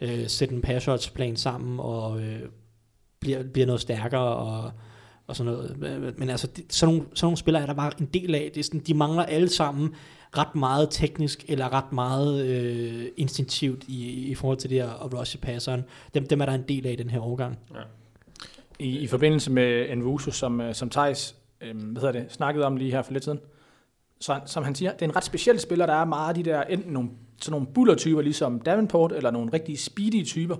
[0.00, 2.40] øh, sætte en pass plan sammen og øh,
[3.20, 4.70] bliver, bliver noget stærkere og,
[5.26, 5.76] og sådan noget.
[5.82, 8.50] Øh, men altså, sådan, nogle, sådan nogle spillere er der bare en del af.
[8.54, 9.94] Det er sådan, de mangler alle sammen
[10.38, 15.14] ret meget teknisk, eller ret meget øh, instinktivt i, i forhold til det her at
[15.14, 15.84] rushe passeren.
[16.14, 17.58] Dem, dem er der en del af i den her årgang.
[18.78, 22.76] i, I forbindelse med Envuso, som, øh, som Thijs øh, hvad hedder det, snakkede om
[22.76, 23.40] lige her for lidt siden,
[24.20, 26.50] så, som han siger, det er en ret speciel spiller, der er meget af de
[26.50, 27.10] der, enten nogle,
[27.40, 30.56] sådan nogle bullertyper, ligesom Davenport, eller nogle rigtig speedy typer.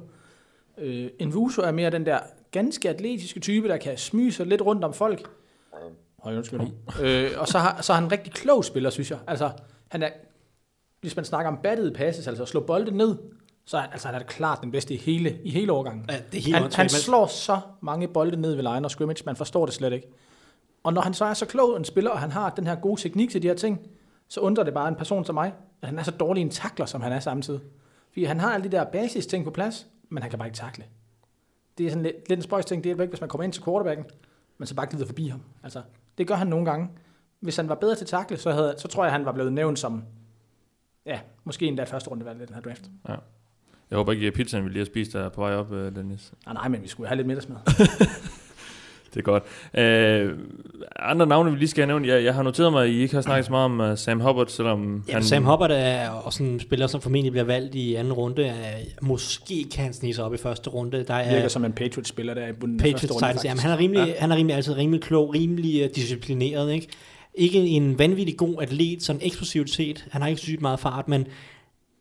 [0.78, 2.18] Øh, Envuso er mere den der
[2.50, 5.30] ganske atletiske type, der kan smyge sig lidt rundt om folk.
[6.26, 6.60] Høj, undskyld.
[7.00, 9.18] øh, og så har, så er han en rigtig klog spiller, synes jeg.
[9.26, 9.50] Altså,
[9.88, 10.08] han er,
[11.00, 13.16] hvis man snakker om battede passes, altså at slå bolde ned,
[13.64, 16.04] så er, altså, han er klart den bedste i hele, i hele årgangen.
[16.08, 19.22] Ja, det er helt han, han slår så mange bolde ned ved line og scrimmage,
[19.26, 20.08] man forstår det slet ikke.
[20.82, 23.00] Og når han så er så klog en spiller, og han har den her gode
[23.00, 23.86] teknik til de her ting,
[24.28, 26.86] så undrer det bare en person som mig, at han er så dårlig en takler,
[26.86, 27.60] som han er samtidig.
[28.12, 30.58] Fordi han har alle de der basis ting på plads, men han kan bare ikke
[30.58, 30.84] takle.
[31.78, 33.52] Det er sådan lidt, lidt en spøjs ting, det er ikke, hvis man kommer ind
[33.52, 34.06] til quarterbacken,
[34.58, 35.42] men så bare glider forbi ham.
[35.62, 35.82] Altså,
[36.18, 36.88] det gør han nogle gange.
[37.40, 39.78] Hvis han var bedre til takle, så, havde, så tror jeg, han var blevet nævnt
[39.78, 40.04] som,
[41.06, 42.90] ja, måske endda første rundevalg i den her draft.
[43.90, 45.96] Jeg håber ikke, at pizzaen vi lige har spist der er på vej op, øh,
[45.96, 46.32] Dennis.
[46.46, 47.56] Nej, nej, men vi skulle have lidt middagsmad.
[49.16, 49.42] det er godt.
[49.74, 50.32] Øh,
[50.96, 52.06] andre navne, vi lige skal have nævnt.
[52.06, 54.20] Jeg, jeg har noteret mig, at I ikke har snakket så meget om uh, Sam
[54.20, 55.22] Hubbard, selvom Ja, han...
[55.22, 58.52] Sam Hubbard er også en spiller, som formentlig bliver valgt i anden runde.
[59.02, 61.04] Måske kan han snige sig op i første runde.
[61.08, 63.62] Der er Virker som en Patriots-spiller der i bunden af Patriots første runde, faktisk.
[63.62, 64.14] han er rimelig, ja.
[64.18, 66.88] han er rimelig altid rimelig klog, rimelig uh, disciplineret, ikke?
[67.34, 70.06] Ikke en vanvittig god atlet, sådan eksplosivt set.
[70.10, 71.26] Han har ikke sygt meget fart, men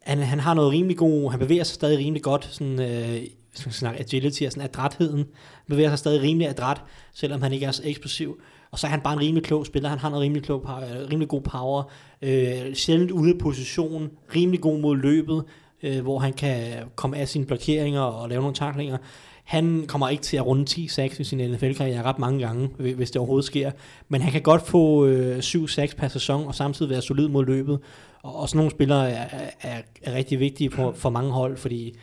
[0.02, 3.18] han, han har noget rimelig god, han bevæger sig stadig rimelig godt, sådan, øh,
[3.60, 5.26] skal snakke agility er sådan adrætheden,
[5.68, 6.82] bevæger sig stadig rimelig adræt,
[7.14, 8.40] selvom han ikke er så eksplosiv.
[8.72, 10.82] Og så er han bare en rimelig klog spiller, han har noget rimelig, klog power,
[10.82, 11.84] øh, rimelig god power,
[12.22, 15.44] øh, sjældent ude af position, rimelig god mod løbet,
[15.84, 16.62] øh, hvor han kan
[16.96, 18.98] komme af sine blokeringer og lave nogle taklinger.
[19.44, 23.12] Han kommer ikke til at runde 10 sacks i sin NFL-karriere ret mange gange, hvis
[23.12, 23.72] det overhovedet sker.
[24.10, 27.46] Men han kan godt få øh, 7 sacks per sæson, og samtidig være solid mod
[27.46, 27.80] løbet.
[28.24, 29.28] Og, og sådan nogle spillere er,
[29.62, 31.96] er, er rigtig vigtige på, for mange hold, fordi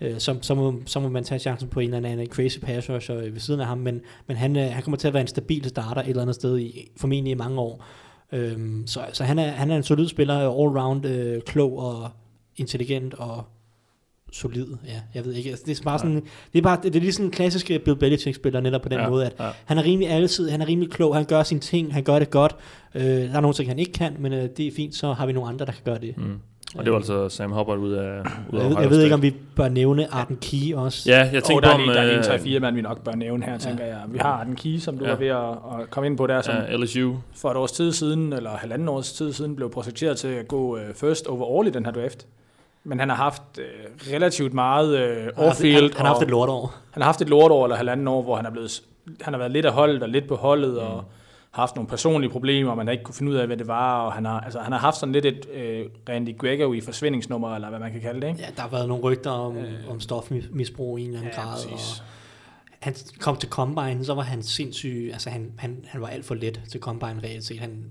[0.00, 2.90] øh, så, så, må, så må man tage chancen på en eller anden crazy pass
[2.90, 5.26] rusher ved siden af ham, men, men han, øh, han kommer til at være en
[5.26, 7.84] stabil starter et eller andet sted, i, formentlig i mange år.
[8.32, 12.08] Øhm, så så han, er, han er en solid spiller, all-round, øh, klog og
[12.56, 13.44] intelligent og
[14.32, 14.66] solid.
[14.86, 15.50] Ja, jeg ved ikke.
[15.50, 17.96] Altså, det er bare sådan, det er bare det er lige sådan en klassisk Bill
[17.96, 19.50] Belichick spiller netop på den Ja, måde, at ja.
[19.64, 22.30] han er rimelig altid, han er rimelig klog, han gør sine ting, han gør det
[22.30, 22.56] godt.
[22.94, 25.26] Øh, der er nogle ting, han ikke kan, men øh, det er fint, så har
[25.26, 26.16] vi nogle andre, der kan gøre det.
[26.16, 26.38] Mm.
[26.76, 28.20] Og det var altså Sam Hubbard ud af,
[28.52, 31.10] ud af Jeg, ved- jeg ved ikke, om vi bør nævne Arden Key også.
[31.10, 31.80] Ja, jeg Og tænkte der på, er om...
[31.80, 32.04] lige, der er
[32.38, 33.98] lige en øh, 3-4 mand, vi nok bør nævne her, tænker jeg.
[34.08, 35.10] Vi har den Key, som du Ja.
[35.10, 37.12] var ved at, at komme ind på der, som Ja, LSU.
[37.36, 40.74] for et års tid siden, eller halvanden års tid siden, blev projekteret til at gå
[40.76, 42.26] uh, first overall i den her draft.
[42.84, 45.82] Men han har haft uh, relativt meget uh, Han haft- off-field.
[45.82, 46.74] Han, han har haft et lortår.
[46.90, 48.82] Han har haft et lortår eller halvanden år, hvor han er blevet,
[49.20, 50.78] han har været lidt af holdet og lidt på holdet, mm.
[50.78, 51.04] og
[51.50, 54.00] haft nogle personlige problemer, og man har ikke kunne finde ud af, hvad det var,
[54.00, 57.68] og han har, altså, han har haft sådan lidt et øh, Randy Gregory forsvindingsnummer, eller
[57.68, 58.40] hvad man kan kalde det, ikke?
[58.40, 61.42] Ja, der har været nogle rygter om, øh, om stofmisbrug i en eller anden Ja,
[61.42, 61.52] grad.
[61.54, 61.98] præcis.
[62.00, 62.04] Og
[62.78, 65.10] han kom til Combine, så var han sindssyg.
[65.12, 67.58] Altså, han, han, han var alt for let til Combine reelt set.
[67.60, 67.84] Han,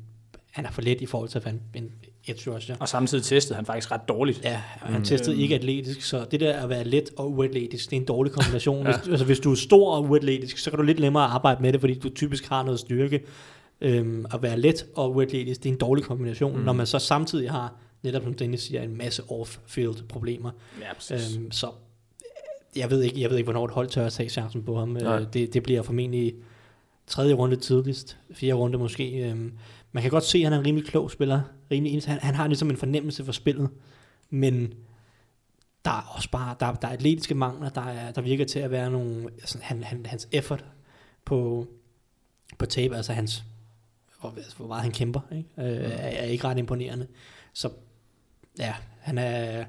[0.52, 1.92] han er for let i forhold til at være en,
[2.28, 2.76] en edge rusher.
[2.80, 4.44] Og samtidig testede han faktisk ret dårligt.
[4.44, 8.02] Ja, han testede ikke atletisk, så det der at være let og uatletisk, det er
[8.02, 8.86] en dårlig kombination.
[8.88, 8.98] ja.
[8.98, 11.74] hvis, altså, hvis du er stor og uatletisk, så kan du lidt nemmere arbejde med
[11.74, 13.24] det, fordi du typisk har noget styrke.
[13.82, 16.64] Øhm, at være let og uatletisk, det er en dårlig kombination, mm.
[16.64, 20.52] når man så samtidig har, netop som Dennis siger, en masse off-field problemer.
[20.82, 21.38] Ja, præcis.
[21.38, 21.70] Øhm, så
[22.76, 24.90] jeg ved ikke, jeg ved ikke, hvornår et hold tør at tage chancen på ham.
[24.90, 25.20] Nej.
[25.20, 26.36] Øh, det, det bliver formentlig
[27.08, 29.30] tredje runde tidligst, fjerde runde måske.
[29.30, 29.54] Øhm,
[29.92, 31.42] man kan godt se, at han er en rimelig klog spiller.
[31.72, 33.70] Rimelig, han, han har ligesom en fornemmelse for spillet,
[34.30, 34.74] men
[35.86, 38.72] der er også bare, der, der er atletiske mangler, der, er, der virker til at
[38.72, 40.66] være nogle, altså, han, han, hans effort
[41.26, 41.68] på,
[42.58, 43.44] på tape, altså hans,
[44.22, 45.50] hvor, hvor meget han kæmper, ikke?
[45.58, 47.08] Øh, er, er ikke ret imponerende.
[47.54, 47.70] Så
[48.60, 49.66] ja, han er,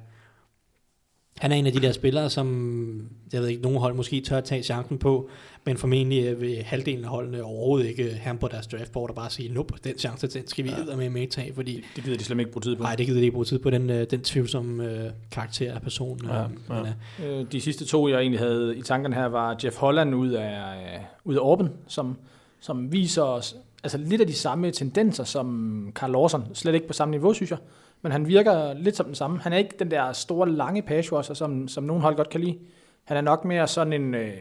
[1.40, 4.37] han er en af de der spillere, som jeg ved ikke, nogle hold måske tør
[4.38, 5.29] at tage chancen på,
[5.64, 9.16] men formentlig øh, vil halvdelen af holdene overhovedet ikke have ham på deres draftboard og
[9.16, 10.96] bare sige, nope, den chance, den skal vi ja.
[10.96, 12.83] med med tage, fordi Det gider de slet ikke bruge tid på.
[12.83, 15.83] nej, det gider de ikke bruge tid på, den, øh, den tvivlsomme øh, karakter af
[15.83, 16.27] personen.
[16.31, 17.27] Ja, øh, ja.
[17.29, 20.31] øh, Øh, De sidste to, jeg egentlig havde i tankerne her, var Jeff Holland ud
[20.31, 20.51] af,
[20.94, 22.16] øh, ud af Orben, som,
[22.61, 26.44] som viser os altså lidt af de samme tendenser som Carl Lawson.
[26.55, 27.59] Slet ikke på samme niveau, synes jeg.
[28.02, 29.40] Men han virker lidt som den samme.
[29.40, 32.40] Han er ikke den der store, lange pass rusher, som, som nogen hold godt kan
[32.40, 32.58] lide.
[33.04, 34.32] Han er nok mere sådan en øh,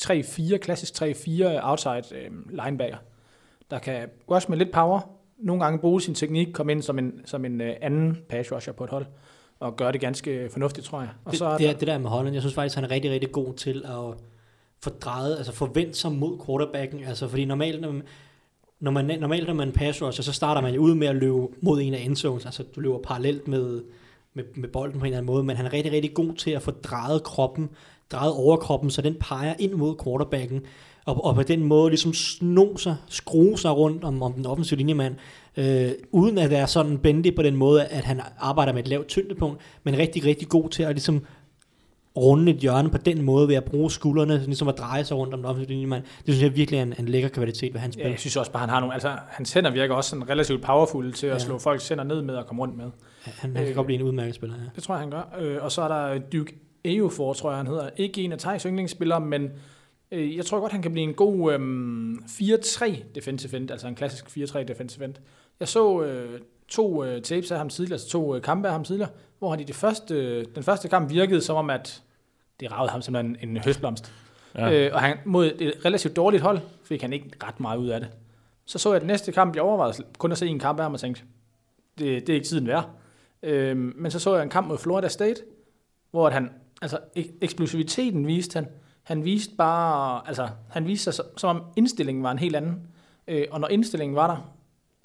[0.00, 1.06] 3-4, klassisk 3-4
[1.62, 2.30] outside øh,
[2.64, 2.96] linebacker,
[3.70, 5.00] der kan også med lidt power
[5.38, 8.72] nogle gange bruge sin teknik, komme ind som en, som en øh, anden pass rusher
[8.72, 9.06] på et hold,
[9.60, 11.08] og gøre det ganske fornuftigt, tror jeg.
[11.24, 12.84] Og det, så er det, der- er, det der med Holland, jeg synes faktisk, han
[12.84, 14.14] er rigtig, rigtig god til at
[14.82, 18.02] få drejet, altså forvente sig mod quarterbacken, altså fordi normalt, når man,
[18.80, 21.46] når man, normalt når man passer, rusher, så starter man jo ud med at løbe
[21.60, 23.82] mod en af endzones, altså du løber parallelt med,
[24.34, 26.50] med, med bolden på en eller anden måde, men han er rigtig, rigtig god til
[26.50, 27.68] at få drejet kroppen,
[28.12, 30.60] drejet overkroppen, så den peger ind mod quarterbacken,
[31.04, 34.78] og, og på den måde ligesom sno sig, skrue sig rundt om, om den offensive
[34.78, 35.14] linjemand,
[35.56, 39.06] øh, uden at være sådan bendig på den måde, at han arbejder med et lavt
[39.06, 41.24] tyngdepunkt, men rigtig, rigtig god til at ligesom
[42.16, 45.34] runde et hjørne på den måde, ved at bruge skuldrene, ligesom at dreje sig rundt
[45.34, 46.02] om den offensive linjemand.
[46.02, 48.04] Det synes jeg virkelig er en, en lækker kvalitet ved hans spil.
[48.04, 50.62] Ja, jeg synes også bare, han har nogle, altså hans hænder virker også sådan relativt
[50.62, 51.38] powerful til at Ja.
[51.38, 52.90] slå folks hænder ned med og komme rundt med.
[53.24, 54.62] Han, han kan godt blive en udmærket spiller, ja.
[54.74, 55.36] Det tror jeg, han gør.
[55.40, 57.88] Øh, og så er der Duke Ejiofor, tror jeg, han hedder.
[57.96, 59.50] Ikke en af Thijs yndlingsspillere, men
[60.12, 63.94] øh, jeg tror godt, han kan blive en god øhm, 4-3 defensive end, altså en
[63.94, 65.14] klassisk 4-3 defensive end.
[65.60, 68.84] Jeg så øh, to øh, tapes af ham tidligere, altså to øh, kampe af ham
[68.84, 72.02] tidligere, hvor han i det første, øh, den første kamp virkede som om, at
[72.60, 74.12] det ragede ham som en, en høstblomst.
[74.54, 74.72] Ja.
[74.72, 78.00] Øh, og han, mod et relativt dårligt hold, fik han ikke ret meget ud af
[78.00, 78.08] det.
[78.64, 80.94] Så så jeg den næste kamp, jeg overvejede kun at se en kamp af ham
[80.94, 81.22] og tænkte,
[81.98, 82.88] det, det er ikke tiden værd.
[83.42, 85.40] Øh, men så så jeg en kamp mod Florida State,
[86.10, 86.50] hvor at han,
[86.82, 88.68] altså ek- eksplosiviteten viste han,
[89.02, 92.86] Han viste bare, altså, han viste sig, som- som om indstillingen var en helt anden.
[93.28, 94.52] Øh, og når indstillingen var der,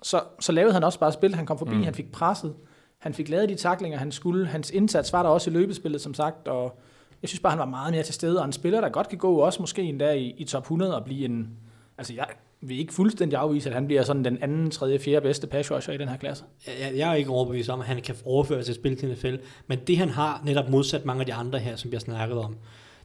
[0.03, 1.35] så, så lavede han også bare spil.
[1.35, 1.83] Han kom forbi, mm.
[1.83, 2.53] han fik presset,
[2.99, 4.47] han fik lavet de taklinger, han skulle.
[4.47, 6.79] Hans indsats var der også i løbespillet, som sagt, og
[7.21, 9.17] jeg synes bare, han var meget mere til stede, og en spiller, der godt kan
[9.17, 11.49] gå også måske endda i, i top 100 og blive en...
[11.97, 12.27] Altså, jeg
[12.61, 15.93] vil ikke fuldstændig afvise, at han bliver sådan den anden, tredje, fjerde bedste pass rusher
[15.93, 16.43] i den her klasse.
[16.67, 19.35] Jeg, jeg er ikke overbevist om, at han kan overføre til spil til NFL,
[19.67, 22.37] men det han har netop modsat mange af de andre her, som vi har snakket
[22.37, 22.57] om,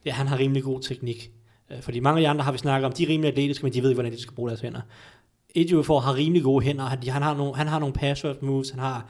[0.05, 1.31] det er, at han har rimelig god teknik.
[1.71, 3.73] Øh, fordi mange af de andre har vi snakket om, de er rimelig atletiske, men
[3.73, 4.81] de ved ikke, hvordan de skal bruge deres hænder.
[5.57, 8.71] Ejiofor har rimelig gode hænder, han, han, har, nogle, han har nogle pass rush moves,
[8.71, 9.07] han har,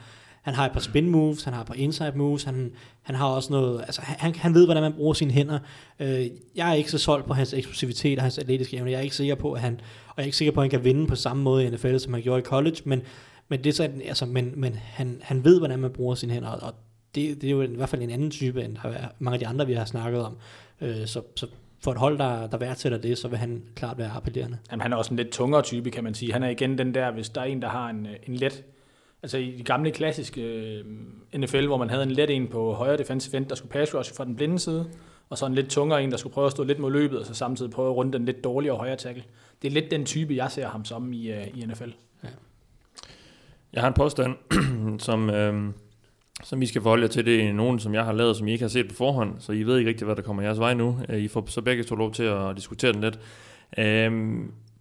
[0.47, 3.27] han har et par spin moves, han har et par inside moves, han, han har
[3.27, 5.59] også noget, altså han, han ved, hvordan man bruger sine hænder.
[5.99, 9.01] Øh, jeg er ikke så solgt på hans eksplosivitet og hans atletiske evne, jeg er
[9.01, 9.73] ikke sikker på, at han,
[10.07, 11.97] og jeg er ikke sikker på, at han kan vinde på samme måde i NFL,
[11.97, 13.01] som han gjorde i college, men,
[13.47, 16.49] men, det er sådan, altså, men, men han, han ved, hvordan man bruger sine hænder,
[16.49, 16.73] og
[17.15, 19.39] det, det er jo i hvert fald en anden type, end der er mange af
[19.39, 20.37] de andre, vi har snakket om.
[20.81, 21.47] Øh, så, så
[21.79, 24.57] for et hold, der, der værdsætter det, så vil han klart være appellerende.
[24.71, 26.33] Jamen, han er også en lidt tungere type, kan man sige.
[26.33, 28.63] Han er igen den der, hvis der er en, der har en, en let...
[29.23, 30.85] Altså i de gamle klassiske øh,
[31.35, 34.15] NFL, hvor man havde en let en på højre defensive end, der skulle pass rush
[34.15, 34.89] fra den blinde side,
[35.29, 37.25] og så en lidt tungere en, der skulle prøve at stå lidt mod løbet, og
[37.25, 39.23] så samtidig prøve at runde den lidt dårligere højre tackle.
[39.61, 41.89] Det er lidt den type, jeg ser ham som i, øh, i NFL.
[42.23, 42.29] Ja.
[43.73, 44.35] Jeg har en påstand,
[45.07, 45.73] som, øh,
[46.43, 47.25] som I skal forholde jer til.
[47.25, 49.51] Det er nogen, som jeg har lavet, som I ikke har set på forhånd, så
[49.51, 50.99] I ved ikke rigtig, hvad der kommer jeres vej nu.
[51.09, 53.19] Øh, I får så begge to lov til at diskutere den lidt.
[53.77, 54.11] Øh,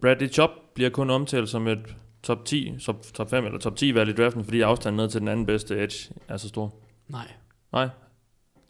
[0.01, 3.95] Bradley Chop bliver kun omtalt som et top 10, top, top 5 eller top 10
[3.95, 6.75] valg i draften, fordi afstanden ned til den anden bedste edge er så stor.
[7.09, 7.29] Nej.
[7.73, 7.89] Nej,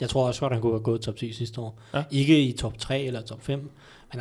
[0.01, 1.79] Jeg tror også godt, han kunne have gået top 10 sidste år.
[1.95, 2.05] Ja.
[2.11, 3.71] Ikke i top 3 eller top 5, men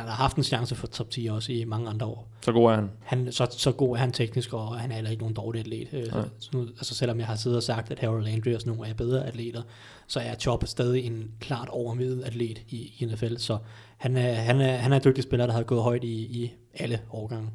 [0.00, 2.28] har haft en chance for top 10 også i mange andre år.
[2.42, 2.90] så god er han.
[3.02, 5.88] Han, så, så god er han teknisk, og han er heller ikke nogen dårlig atlet.
[5.92, 6.28] Øh, Nej.
[6.38, 8.90] så nu, altså selvom jeg har siddet og sagt, at Harold Landry og sådan nogle
[8.90, 9.62] er bedre atleter,
[10.06, 13.36] så er Chop stadig en klart overmiddel atlet i, i NFL.
[13.36, 13.58] Så
[13.96, 16.52] han er, han, er, han er en dygtig spiller, der har gået højt i, i
[16.74, 17.50] alle årgange.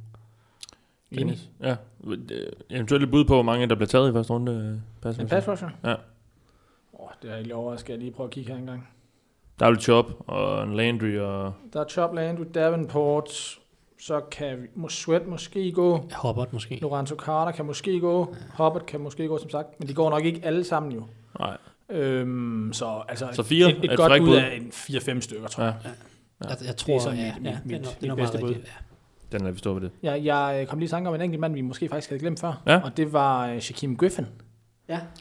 [1.11, 1.39] Enig.
[1.61, 1.75] Ja.
[2.07, 2.17] Øh,
[2.69, 4.51] Eventuelt et bud på, hvor mange der bliver taget i første runde.
[4.51, 5.69] øh, pass En pass rusher?
[5.83, 5.95] Ja.
[6.93, 7.79] Oh, det er jeg ikke overrasket.
[7.85, 8.87] Skal jeg lige prøve at kigge her engang.
[9.59, 11.53] Der er vel Chop og en Landry og...
[11.73, 13.29] Der er Chop Landry, Davenport,
[13.99, 16.05] så kan vi, Sweat måske gå.
[16.21, 16.79] Hubbard måske.
[16.81, 18.35] Lorenzo Carter kan måske gå.
[18.57, 19.67] Hubbard kan måske gå, som sagt.
[19.79, 21.03] Men de går nok ikke alle sammen jo.
[21.39, 21.57] Nej.
[21.89, 24.35] Øhm, så altså Så fire et, er et et godt bud.
[24.35, 25.75] af en 4-5 stykker, tror jeg.
[25.83, 25.89] Ja.
[26.49, 28.17] Jeg, jeg tror, sådan ja, mit- ja, mit- det er nok- mit det er nok
[28.17, 28.47] bedste bud.
[28.49, 28.71] rigtigt, ja.
[29.31, 29.91] Den lader vi stå ved det.
[30.03, 32.39] Jeg, jeg kom lige i tanke om en enkelt mand, vi måske faktisk havde glemt
[32.39, 32.61] før.
[32.67, 32.81] Ja.
[32.83, 34.25] Og det var øh, Shaquem Griffin.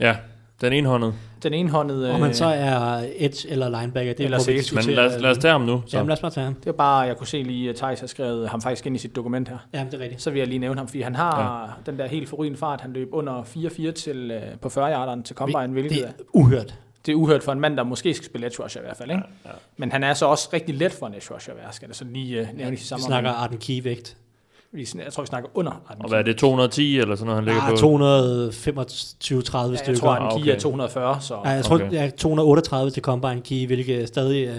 [0.01, 0.16] Ja,
[0.61, 1.14] den enhåndede.
[1.42, 2.12] Den enhåndede...
[2.12, 4.87] Om man øh, så er edge eller linebacker, det Eller må vi safety.
[4.88, 5.83] Men lad, os- lad os tage ham nu.
[5.87, 5.96] Så.
[5.96, 6.55] Jamen lad os bare tage ham.
[6.55, 8.99] Det var bare, jeg kunne se lige, at Thijs har skrevet ham faktisk ind i
[8.99, 9.59] sit dokument her.
[9.75, 10.23] Jamen det er rigtigt.
[10.23, 11.90] Så vil jeg lige nævne ham, fordi han har ja.
[11.90, 12.81] den der helt forrygende fart.
[12.81, 16.75] Han løb under 4-4 til, øh, på 40-yarderen til Combine, hvilket Det er, er uhørt.
[17.07, 19.11] Det er uhørt for en mand, der måske skal spille edge rusher i hvert fald.
[19.11, 19.23] Ikke?
[19.45, 19.55] Ja, ja.
[19.77, 22.05] Men han er så også rigtig let for en edge rusher, hvad skal det så
[22.05, 24.17] lige uh, nævne i Vi samme snakker Arden Key vægt.
[24.73, 25.73] Vi, sn- jeg tror, vi snakker under.
[25.89, 27.77] Arden Og hvad er det, 210 eller sådan noget, han ligger på?
[27.77, 30.01] 225-30 Ja, jeg stykker.
[30.01, 30.57] tror, at Ah, en Kia okay.
[30.57, 31.35] er 240, så...
[31.45, 31.93] Ja, jeg tror, Okay.
[31.93, 34.57] ja, 238 til Combine Key, hvilket stadig øh,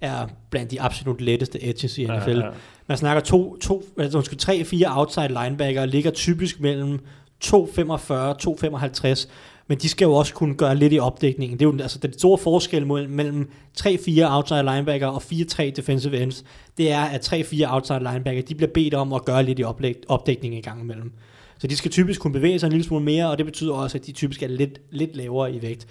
[0.00, 2.30] er blandt de absolut letteste edges i NFL.
[2.30, 2.50] Ja, ja.
[2.86, 6.98] Man snakker to, to, altså, tre, fire outside linebacker, ligger typisk mellem
[7.44, 9.28] 2,45 2,55,
[9.70, 11.58] men de skal jo også kunne gøre lidt i opdækningen.
[11.58, 13.86] Det er jo altså, den store forskel mellem, 3-4
[14.22, 16.44] outside linebacker og 4-3 defensive ends,
[16.78, 20.44] det er, at 3-4 outside linebacker, de bliver bedt om at gøre lidt i oplæg,
[20.44, 21.12] en gang imellem.
[21.58, 23.98] Så de skal typisk kunne bevæge sig en lille smule mere, og det betyder også,
[23.98, 25.86] at de typisk er lidt, lidt lavere i vægt.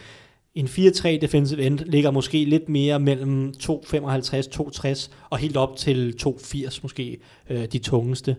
[0.56, 6.80] En 4-3 defensive end ligger måske lidt mere mellem 2,55-2,60 og helt op til 2,80
[6.82, 7.18] måske
[7.50, 8.36] øh, de tungeste.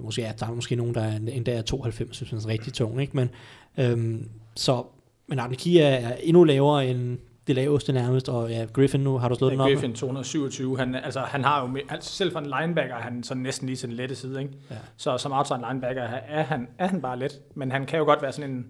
[0.00, 2.72] Måske ja, der er måske nogen, der er endda er 92, synes jeg er rigtig
[2.72, 3.16] tung, ikke?
[3.16, 3.30] Men,
[3.78, 4.84] øhm, så,
[5.26, 9.28] men Arne Kia er endnu lavere end det laveste nærmest, og ja, Griffin nu, har
[9.28, 9.70] du slået den Ja, op?
[9.70, 13.22] Griffin 227, han, altså, han har jo, me- altså, selv for en linebacker, er han
[13.22, 14.52] sådan næsten lige til den lette side, ikke?
[14.70, 14.76] Ja.
[14.96, 18.22] Så som outside linebacker er han, er han bare let, men han kan jo godt
[18.22, 18.66] være sådan en,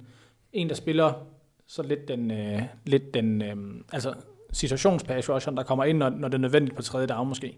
[0.52, 1.12] en der spiller
[1.66, 3.56] så lidt den, øh, lidt den øh,
[3.92, 4.14] altså
[4.52, 7.56] situationspass rusher, der kommer ind, når, når det er nødvendigt på tredje down måske.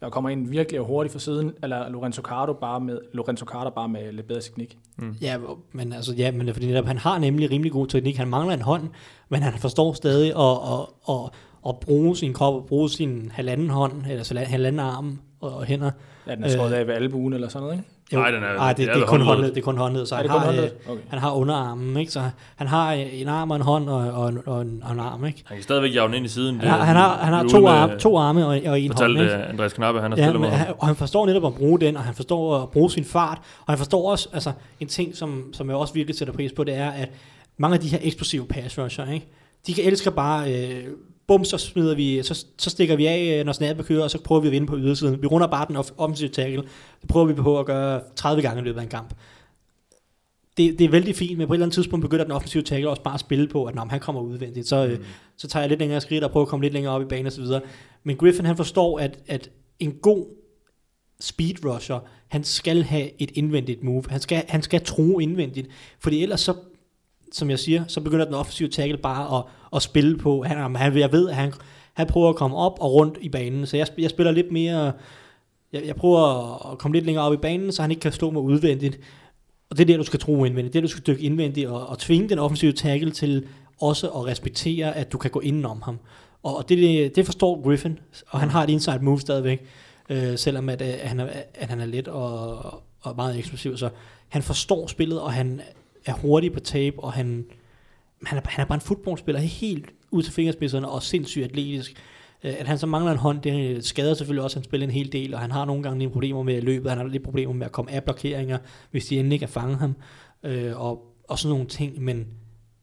[0.00, 3.88] Og kommer ind virkelig hurtigt fra siden, eller Lorenzo Carter bare med, Lorenzo Carter bare
[3.88, 4.78] med lidt bedre teknik.
[5.22, 5.36] Ja,
[5.72, 8.16] men altså, ja, men det fordi netop, han har nemlig rimelig god teknik.
[8.16, 8.88] Han mangler en hånd,
[9.28, 11.30] men han forstår stadig at, at, at,
[11.68, 15.90] at bruge sin krop, og bruge sin halvanden hånd, eller halvanden arm og, og hænder.
[16.26, 16.78] Ja, den er skåret Øh.
[16.78, 17.90] af ved albuen eller sådan noget, ikke?
[18.12, 20.06] Jo, Nej, den er- ej, det, det det, er kun håndled, det er kun håndled,
[20.06, 20.72] så Er han har, håndledet?
[20.86, 21.02] øh, Okay.
[21.08, 22.12] han har underarmen, ikke?
[22.12, 22.22] Så
[22.56, 25.24] han har en arm og en hånd og, og, en- og, en, og en arm,
[25.26, 25.42] ikke?
[25.46, 26.60] Han kan stadigvæk den ind i siden.
[26.60, 29.32] Han har, han har, han har to, arme, to arme og, og en hånd, ikke?
[29.34, 32.02] Andreas Knappe, han har Ja, spillet med og han forstår netop at bruge den, og
[32.02, 35.68] han forstår at bruge sin fart, og han forstår også, altså en ting, som, som
[35.68, 37.08] jeg også virkelig sætter pris på, det er, at
[37.58, 39.26] mange af de her eksplosive pass rusher, ikke?
[39.66, 40.84] de kan elsker bare øh,
[41.26, 44.22] bum, så, smider vi, så, så stikker vi af, øh, når snappet kører, og så
[44.22, 45.22] prøver vi at vinde på ydersiden.
[45.22, 46.62] Vi runder bare den off- offensive tackle.
[47.00, 49.14] Det prøver vi på at gøre 30 gange i løbet af en kamp.
[50.56, 52.90] Det, det er vældig fint, men på et eller andet tidspunkt begynder den offensive tackle
[52.90, 55.04] også bare at spille på, at når han kommer udvendigt, så, mm.
[55.36, 57.26] så tager jeg lidt længere skridt og prøver at komme lidt længere op i banen
[57.26, 57.44] osv.
[58.04, 60.26] Men Griffin han forstår, at, at en god
[61.20, 64.02] speed rusher, han skal have et indvendigt move.
[64.08, 65.68] Han skal, han skal tro indvendigt,
[66.00, 66.54] fordi ellers så,
[67.32, 69.44] som jeg siger, så begynder den offensive tackle bare at,
[69.76, 70.42] at spille på.
[70.42, 71.52] Han, han, jeg ved, at han,
[71.94, 74.92] han prøver at komme op og rundt i banen, så jeg, jeg spiller lidt mere...
[75.72, 78.30] Jeg, jeg prøver at komme lidt længere op i banen, så han ikke kan slå
[78.30, 78.98] mig udvendigt.
[79.70, 80.72] Og det er det, du skal tro indvendigt.
[80.72, 83.46] Det er, du skal dykke indvendigt og, og tvinge den offensive tackle til
[83.80, 85.98] også at respektere, at du kan gå indenom ham.
[86.42, 89.66] Og, og det, det, det forstår Griffin, og han har et inside move stadigvæk,
[90.08, 92.58] øh, selvom at, øh, at, han er, at han er let og,
[93.00, 93.76] og meget eksplosiv.
[93.76, 93.88] Så
[94.28, 95.60] han forstår spillet, og han
[96.06, 97.46] er hurtig på tape, og han,
[98.24, 102.02] han, er, han er bare en fodboldspiller helt ud til fingerspidserne og sindssygt atletisk.
[102.44, 104.90] Øh, At han så mangler en hånd, det skader selvfølgelig også, at han spiller en
[104.92, 107.54] hel del, og han har nogle gange lidt problemer med løbet, han har lidt problemer
[107.54, 108.58] med at komme af blokeringer,
[108.90, 109.94] hvis de endelig ikke kan fange ham,
[110.42, 112.26] øh, og, og sådan nogle ting, men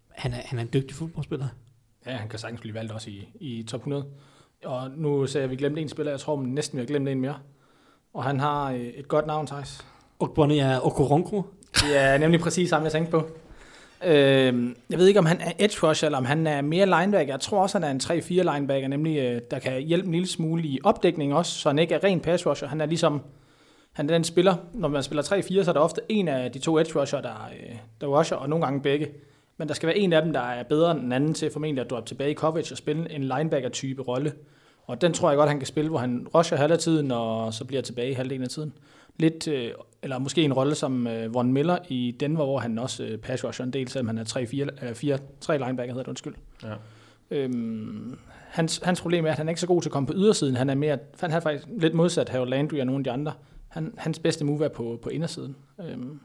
[0.09, 1.47] han er, han er en dygtig fodboldspiller.
[2.05, 4.05] Ja, han kan sagtens blive valgt også i, i top 100.
[4.65, 6.12] Og nu ser jeg, at vi glemte en spiller.
[6.12, 7.36] Jeg tror næsten, vi har glemt en mere.
[8.13, 9.86] Og han har øh, et godt navn, Thijs.
[10.19, 11.43] Ogbonne er Okoronko.
[11.73, 13.29] Det er nemlig præcis ham, jeg tænkte på.
[14.05, 17.33] Øh, jeg ved ikke, om han er edge rusher, eller om han er mere linebacker.
[17.33, 20.27] Jeg tror også, han er en 3-4 linebacker, nemlig øh, der kan hjælpe en lille
[20.27, 22.67] smule i opdækning også, så han ikke er ren pass rusher.
[22.67, 23.21] Han er ligesom,
[23.93, 26.59] han er den spiller, når man spiller 3-4, så er der ofte en af de
[26.59, 29.07] to edge rusher, der, øh, der rusher, og nogle gange begge.
[29.57, 31.83] Men der skal være en af dem, der er bedre end den anden til formentlig
[31.83, 34.33] at droppe tilbage i coverage og spille en linebacker-type rolle.
[34.86, 37.53] Og den tror jeg godt, han kan spille, hvor han rusher halve af tiden, og
[37.53, 38.73] så bliver tilbage halvdelen af tiden.
[39.17, 39.71] Lidt, øh,
[40.02, 43.43] eller måske en rolle som øh, Von Miller i Denver, hvor han også øh, pass
[43.43, 46.34] rusher en del, selvom han er 3-4, øh, 4, 3 linebacker, hedder det, undskyld.
[46.63, 46.73] Ja.
[47.32, 48.17] Øhm,
[48.49, 50.56] hans, hans problem er, at han er ikke så god til at komme på ydersiden.
[50.56, 53.34] Han er mere, han er faktisk lidt modsat Harold Landry og nogle af de andre.
[53.67, 55.56] Han, hans bedste move er på, på indersiden.
[55.80, 56.19] Øhm,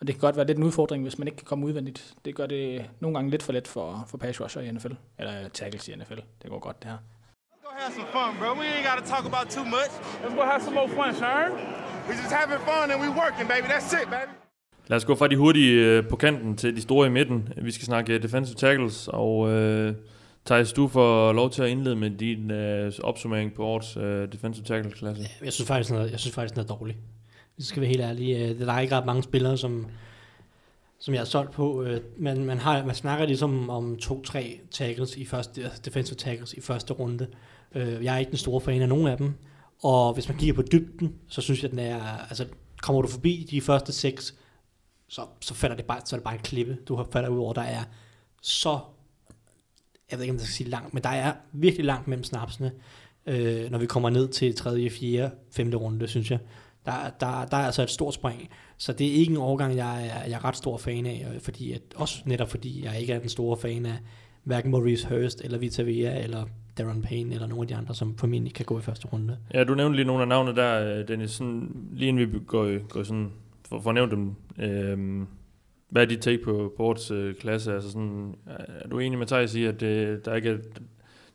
[0.00, 2.14] og det kan godt være lidt en udfordring, hvis man ikke kan komme udvendigt.
[2.24, 4.92] Det gør det nogle gange lidt for let for, for pass rusher i NFL.
[5.18, 6.20] Eller tackles i NFL.
[6.42, 6.98] Det går godt, det her.
[6.98, 8.60] Let's go have some fun, bro.
[8.60, 9.92] We ain't got to talk about too much.
[10.22, 11.87] Let's go have some more fun, Sharon.
[12.08, 13.66] We just having fun and we working, baby.
[13.72, 14.30] That's it, baby.
[14.86, 17.48] Lad os gå fra de hurtige øh, på kanten til de store i midten.
[17.62, 19.94] Vi skal snakke øh, defensive tackles, og øh,
[20.46, 24.64] Thijs, du får lov til at indlede med din øh, opsummering på årets øh, defensive
[24.64, 25.22] tackle-klasse.
[25.44, 26.96] Jeg synes faktisk, den er, jeg synes faktisk, den er dårlig.
[27.54, 28.36] Hvis jeg skal være helt ærlig.
[28.36, 29.86] Øh, Der er ikke ret mange spillere, som,
[31.00, 31.86] som jeg har solgt på.
[32.16, 36.92] Men man, har, man snakker ligesom om to-tre tackles i første, defensive tackles i første
[36.92, 37.26] runde.
[37.74, 39.34] Jeg er ikke den store fan af nogen af dem.
[39.82, 42.02] Og hvis man kigger på dybden, så synes jeg, den er...
[42.02, 42.46] Altså,
[42.82, 44.34] kommer du forbi de første seks,
[45.08, 47.38] så, så, falder det bare, så er det bare en klippe, du har falder ud
[47.38, 47.52] over.
[47.52, 47.82] Der er
[48.42, 48.78] så...
[50.10, 52.72] Jeg ved ikke, om jeg skal sige langt, men der er virkelig langt mellem snapsene,
[53.26, 56.38] øh, når vi kommer ned til tredje, fjerde, femte runde, synes jeg.
[56.86, 58.48] Der, der, der er altså et stort spring.
[58.78, 61.72] Så det er ikke en overgang, jeg er, jeg er ret stor fan af, fordi
[61.72, 63.98] at, også netop fordi jeg ikke er den store fan af
[64.44, 66.44] hverken Maurice Hurst, eller Vita Vea, eller
[66.78, 69.36] Darren Payne, eller nogle af de andre, som formentlig kan gå i første runde.
[69.54, 71.30] Ja, du nævnte lige nogle af navnene der, øh, Dennis.
[71.30, 73.30] Sådan, lige inden vi går, går sådan,
[73.68, 74.34] for, for at nævne dem.
[74.58, 75.26] Øh,
[75.88, 77.74] hvad er dit take på, årets øh, klasse?
[77.74, 78.34] Altså sådan,
[78.68, 80.56] er du enig med Thijs i, at øh, der, ikke er,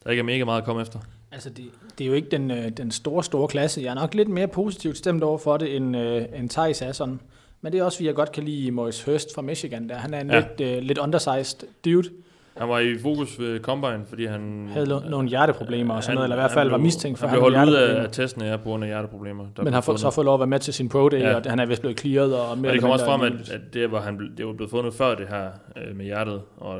[0.04, 1.00] der ikke er mega meget at komme efter?
[1.32, 1.66] Altså, det,
[1.98, 3.82] det er jo ikke den, øh, den store, store klasse.
[3.82, 6.92] Jeg er nok lidt mere positivt stemt over for det, end, øh, end Thijs er
[6.92, 7.20] sådan.
[7.62, 9.90] Men det er også, fordi jeg godt kan lide Maurice Hurst fra Michigan.
[9.90, 9.96] Der.
[9.96, 10.40] Han er en ja.
[10.40, 12.10] lidt, øh, lidt undersized dude.
[12.58, 14.68] Han var i fokus ved Combine, fordi han...
[14.72, 16.84] Havde lo- nogle hjerteproblemer og sådan han- noget, eller i hvert han fald var blev-
[16.86, 19.46] mistænkt for Han at blev holdt ud af, testen af på grund af hjerteproblemer.
[19.58, 20.02] Der Men har fundet.
[20.02, 21.36] så fået lov at være med til sin pro day, Ja.
[21.36, 22.36] og han er vist blevet clearet.
[22.40, 24.70] Og, mere Og det kom også frem, at, at det, var, han, det var blevet
[24.72, 26.80] fundet før det her øh, med hjertet, og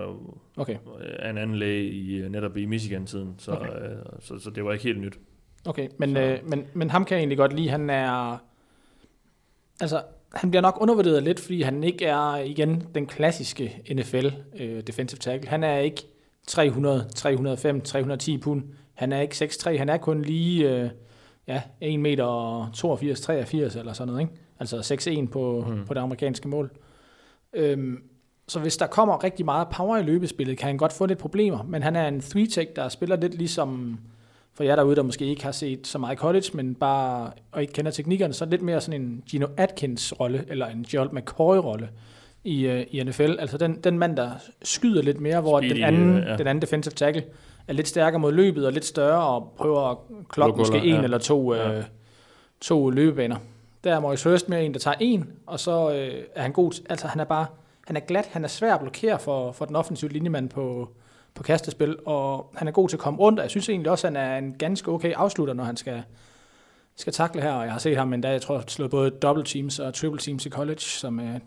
[0.58, 0.76] Okay,
[1.30, 3.66] en anden læge i, øh, netop i Michigan-tiden, så, Okay.
[3.70, 5.20] øh, så, så det var ikke helt nyt.
[5.66, 5.88] okay.
[6.00, 7.70] Men, Så- øh, men, men ham kan jeg egentlig godt lide.
[7.70, 8.38] Han er...
[9.82, 10.02] Altså,
[10.34, 14.28] han bliver nok undervurderet lidt, fordi han ikke er, igen, den klassiske NFL
[14.60, 15.50] øh, defensive tackle.
[15.50, 16.08] Han er ikke
[16.48, 18.64] 300, 305, 310 pund.
[18.94, 20.90] Han er ikke 6'3, han er kun lige øh,
[21.48, 24.34] ja, 1 meter og 82, 83 eller sådan noget, ikke?
[24.60, 24.78] Altså
[25.26, 25.86] 6'1 på, mm.
[25.86, 26.72] på det amerikanske mål.
[27.54, 28.04] Øhm,
[28.48, 31.64] så hvis der kommer rigtig meget power i løbespillet, kan han godt få lidt problemer.
[31.64, 34.00] Men han er en three-tech, der spiller lidt ligesom,
[34.56, 37.74] for jer derude, der måske ikke har set så meget college, men bare og ikke
[37.74, 41.90] kender teknikkerne, så lidt mere sådan en Gino Atkins-rolle, eller en Gerald McCoy-rolle
[42.44, 43.36] i, uh, i NFL.
[43.40, 44.30] Altså den, den mand, der
[44.64, 46.38] skyder lidt mere, hvor Speedy, den anden, øh, ja.
[46.38, 47.24] den anden defensive tackle
[47.68, 49.98] er lidt stærkere mod løbet, og lidt større, og prøver at
[50.30, 51.02] klokke måske en ja.
[51.02, 51.78] eller to, Ja.
[51.78, 51.84] øh,
[52.62, 53.38] to løbebaner.
[53.84, 56.82] Der er Maurice Hurst med en, der tager en, og så øh, er han god.
[56.90, 57.46] Altså han er bare,
[57.88, 60.90] han er glat, han er svær at blokere for, for den offensive linjemand på,
[61.36, 64.08] på kastespil, og han er god til at komme rundt, og jeg synes egentlig også,
[64.08, 66.04] at han er en ganske okay afslutter, når han skal,
[66.96, 69.80] skal takle her, og jeg har set ham endda, jeg tror, slået både double teams
[69.80, 71.40] og triple teams i college, som, øh,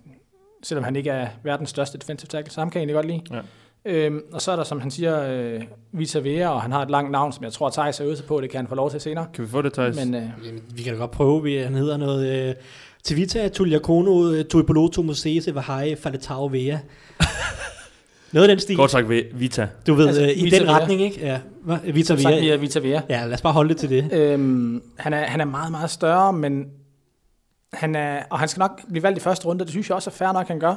[0.63, 3.23] selvom han ikke er verdens største defensive tackle, så ham kan jeg egentlig godt lide.
[3.37, 3.41] Ja.
[3.89, 5.63] Øhm, og så er der, som han siger, øh,
[5.93, 8.41] Vita Vea, og han har et langt navn, som jeg tror, Thijs er ude på,
[8.41, 9.27] det kan han få lov til senere.
[9.35, 9.97] Kan vi få det, Thijs?
[9.97, 11.43] Men øh, Jamen, vi kan da godt prøve.
[11.43, 12.49] Vi, han hedder noget...
[12.49, 12.55] Øh,
[13.05, 16.79] Tivita Tuliakono øh, Tuipoloto Mosese Vahai Faletau Vea.
[18.37, 18.77] noget af den stil.
[18.77, 19.69] Kort sagt, Vi- Vita.
[19.87, 20.79] Du ved, Altså, altså, i Vita den Vea.
[20.79, 21.21] retning, ikke?
[21.21, 21.41] Ja.
[21.63, 21.79] Hva?
[21.85, 23.01] Vita som sagt, via Vita Vea.
[23.09, 24.13] Ja, lad os bare holde det til det.
[24.13, 26.65] Øhm, han, er, han er meget, meget større, men
[27.73, 30.11] han er, og han skal nok blive valgt i første runde, det synes jeg også
[30.11, 30.75] er fair nok, han gør.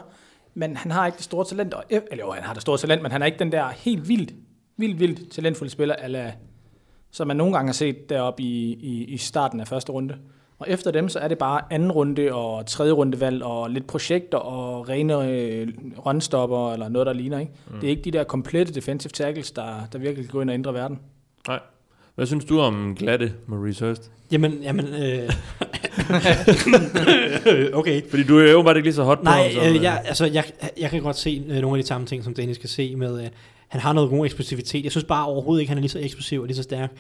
[0.53, 3.01] Men han har ikke det store talent, og, eller jo, han har det store talent,
[3.01, 4.33] men han er ikke den der helt vildt,
[4.77, 6.33] vildt, vildt talentfulde spiller, ala,
[7.11, 10.15] som man nogle gange har set deroppe i, i, i starten af første runde.
[10.59, 13.87] Og efter dem, så er det bare anden runde og tredje runde valg og lidt
[13.87, 15.67] projekter og rene øh,
[16.05, 17.39] runstopper eller noget, der ligner.
[17.39, 17.51] Ikke?
[17.67, 17.79] Mm.
[17.79, 20.53] Det er ikke de der komplette defensive tackles, der, der virkelig kan gå ind og
[20.53, 20.99] ændre verden.
[21.47, 21.59] Nej.
[22.15, 24.11] Hvad synes du om glatte Maurice Hurst?
[24.31, 24.85] Jamen, jamen...
[24.85, 25.29] Øh,
[27.79, 28.09] okay.
[28.09, 30.03] Fordi du er jo bare ikke lige så hot på Nej, ham, som, øh, jeg,
[30.05, 30.43] altså, jeg,
[30.79, 33.23] jeg kan godt se øh, nogle af de samme ting, som Dennis kan se med,
[33.23, 33.29] øh,
[33.67, 34.83] han har noget god eksplosivitet.
[34.83, 36.91] Jeg synes bare overhovedet ikke, han er lige så eksplosiv og lige så stærk,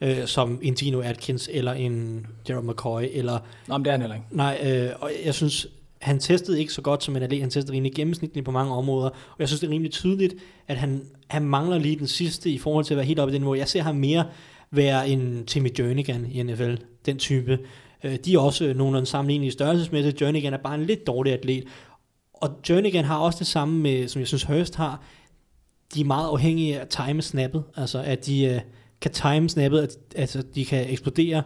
[0.00, 3.38] øh, som en Dino Atkins, eller en Gerald McCoy, eller...
[3.68, 4.26] Nå, men det er han heller ikke.
[4.30, 5.66] Nej, øh, og jeg synes,
[6.00, 7.40] han testede ikke så godt som en atlet.
[7.40, 10.34] Han testede rimelig gennemsnitligt på mange områder, og jeg synes, det er rimelig tydeligt,
[10.68, 13.34] at han, han mangler lige den sidste i forhold til at være helt oppe i
[13.34, 13.54] den niveau.
[13.54, 14.24] Jeg ser ham mere
[14.70, 16.74] være en Timmy Jernigan i NFL,
[17.06, 17.58] den type.
[18.04, 20.22] Øh, de er også nogenlunde sammenlignelige størrelsesmæssigt.
[20.22, 21.64] Jernigan er bare en lidt dårlig atlet.
[22.34, 25.02] Og Jernigan har også det samme, med, som jeg synes Hurst har.
[25.94, 28.60] De er meget afhængige af time snappet, altså at de øh,
[29.04, 31.42] kan time snappet, at, altså de kan eksplodere,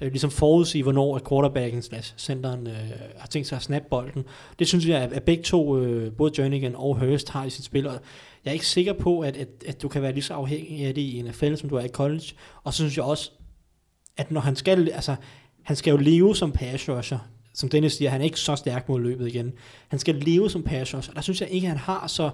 [0.00, 4.24] øh, ligesom forudsige, hvornår at quarterbacken slash centeren øh, har tænkt sig at snappe bolden.
[4.58, 7.64] Det synes jeg, at, at begge to, øh, både Jernigan og Hurst, har i sit
[7.64, 7.92] spil, og
[8.44, 10.94] jeg er ikke sikker på, at, at, at du kan være lige så afhængig af
[10.94, 12.24] det i NFL, som du er i college.
[12.64, 13.30] Og så synes jeg også,
[14.16, 15.16] at når han skal, altså,
[15.62, 17.18] han skal jo leve som pass rusher.
[17.54, 19.52] Som Dennis siger, han er ikke så stærk mod løbet igen.
[19.88, 21.14] Han skal leve som pass rusher.
[21.14, 22.30] Der synes jeg ikke, at han har så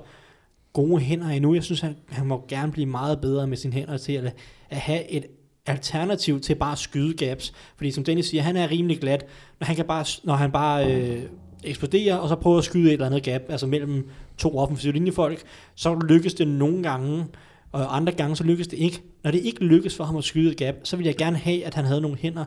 [0.72, 1.54] gode hænder endnu.
[1.54, 4.34] Jeg synes, han, han må gerne blive meget bedre med sine hænder til at,
[4.70, 5.26] at have et
[5.66, 7.52] alternativ til bare at skyde gaps.
[7.76, 9.26] Fordi som Dennis siger, han er rimelig glat,
[9.60, 11.22] når han, kan bare, når han bare øh,
[11.64, 14.08] eksploderer, og så prøver at skyde et eller andet gap, altså mellem
[14.38, 15.42] to offensive linjefolk,
[15.74, 17.26] så lykkes det nogle gange,
[17.72, 19.02] og andre gange så lykkes det ikke.
[19.24, 21.64] Når det ikke lykkes for ham at skyde et gap, så vil jeg gerne have,
[21.64, 22.44] at han havde nogle hænder,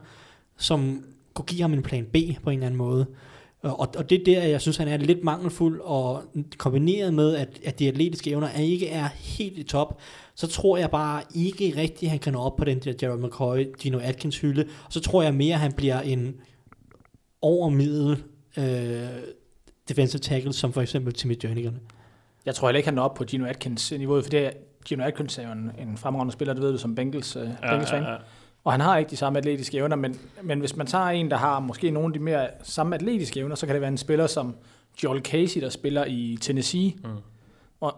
[0.57, 1.03] som
[1.33, 3.05] kunne give ham en plan B på en eller anden måde.
[3.61, 6.23] Og, og det er der, jeg synes, han er lidt mangelfuld, og
[6.57, 9.99] kombineret med, at, at de atletiske evner er ikke er helt i top,
[10.35, 13.19] så tror jeg bare ikke rigtigt, at han kan nå op på den der Jared
[13.19, 16.35] McCoy, Gino Atkins hylde, og så tror jeg mere, at han bliver en
[17.41, 18.23] overmiddel
[18.57, 19.07] øh,
[19.89, 21.79] defensive tackle, som for eksempel Timmy Jernigan.
[22.45, 24.51] Jeg tror heller ikke, han når op på Gino Atkins niveau, for det er,
[24.85, 27.69] Gino Atkins er jo en, en fremragende spiller, det ved du som Bengals, øh, ja,
[27.69, 28.03] Bengals fan.
[28.03, 28.17] Ja, ja.
[28.63, 31.37] Og han har ikke de samme atletiske evner, men, men hvis man tager en, der
[31.37, 34.27] har måske nogle af de mere samme atletiske evner, så kan det være en spiller
[34.27, 34.55] som
[35.03, 36.93] Joel Casey, der spiller i Tennessee.
[37.03, 37.09] Mm.
[37.79, 37.95] Og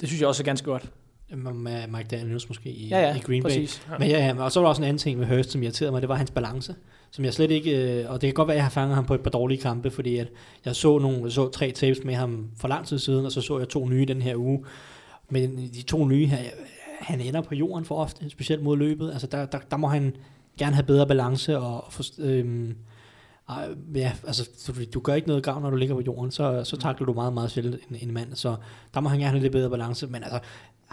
[0.00, 0.90] det synes jeg også er ganske godt.
[1.54, 3.82] Med Mike Daniels måske i, Ja, ja, i Green præcis.
[3.88, 3.98] Bay.
[3.98, 5.92] Men ja, ja, og så var der også en anden ting med Hurst, som irriterede
[5.92, 6.74] mig, det var hans balance.
[7.10, 9.06] Som jeg slet ikke, øh, og det kan godt være, at jeg har fanget ham
[9.06, 10.28] på et par dårlige kampe, fordi at
[10.64, 13.40] jeg så, nogle, jeg så tre tapes med ham for lang tid siden, og så
[13.40, 14.64] så jeg to nye den her uge.
[15.30, 16.38] Men de to nye her,
[17.00, 19.10] han ender på jorden for ofte, specielt mod løbet.
[19.12, 20.16] Altså der, der, der må han
[20.58, 22.76] gerne have bedre balance og, og for, øhm,
[23.48, 26.64] ej, ja, altså du, du gør ikke noget gavn, når du ligger på jorden, så,
[26.64, 28.56] så takler du meget, meget sjældent en, en mand, så
[28.94, 30.38] der må han gerne have lidt bedre balance, men altså,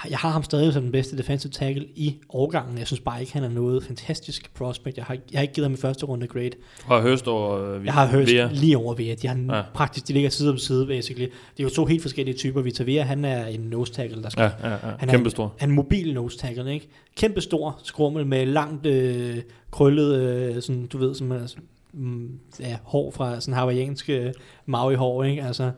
[0.10, 2.78] jeg har ham stadig som den bedste defensive tackle i årgangen.
[2.78, 4.98] Jeg synes bare ikke, han er noget fantastisk prospect.
[4.98, 6.50] Jeg har, jeg har ikke givet ham i første runde grade.
[6.50, 8.50] Du har Hurst over øh, Jeg har Hurst Vea.
[8.52, 9.16] lige over Vea.
[9.22, 9.62] De, har Ja.
[9.74, 11.26] praktisk, de ligger side om side, basically.
[11.28, 12.62] Det er jo to helt forskellige typer.
[12.62, 14.78] Vita Vea, han er en nose tackle, der skal Ja, ja, ja.
[15.00, 15.54] han Kæmpe er, stor.
[15.58, 16.88] Han er en mobil nose tackle, ikke?
[17.18, 19.38] Kæmpe stor skrummel med langt øh,
[19.72, 21.58] krøllet, øh, sådan, du ved, som altså,
[21.96, 24.34] mm, ja, hår fra sådan hawaiiansk øh,
[24.66, 25.44] Maui-hår, ikke?
[25.44, 25.72] Altså,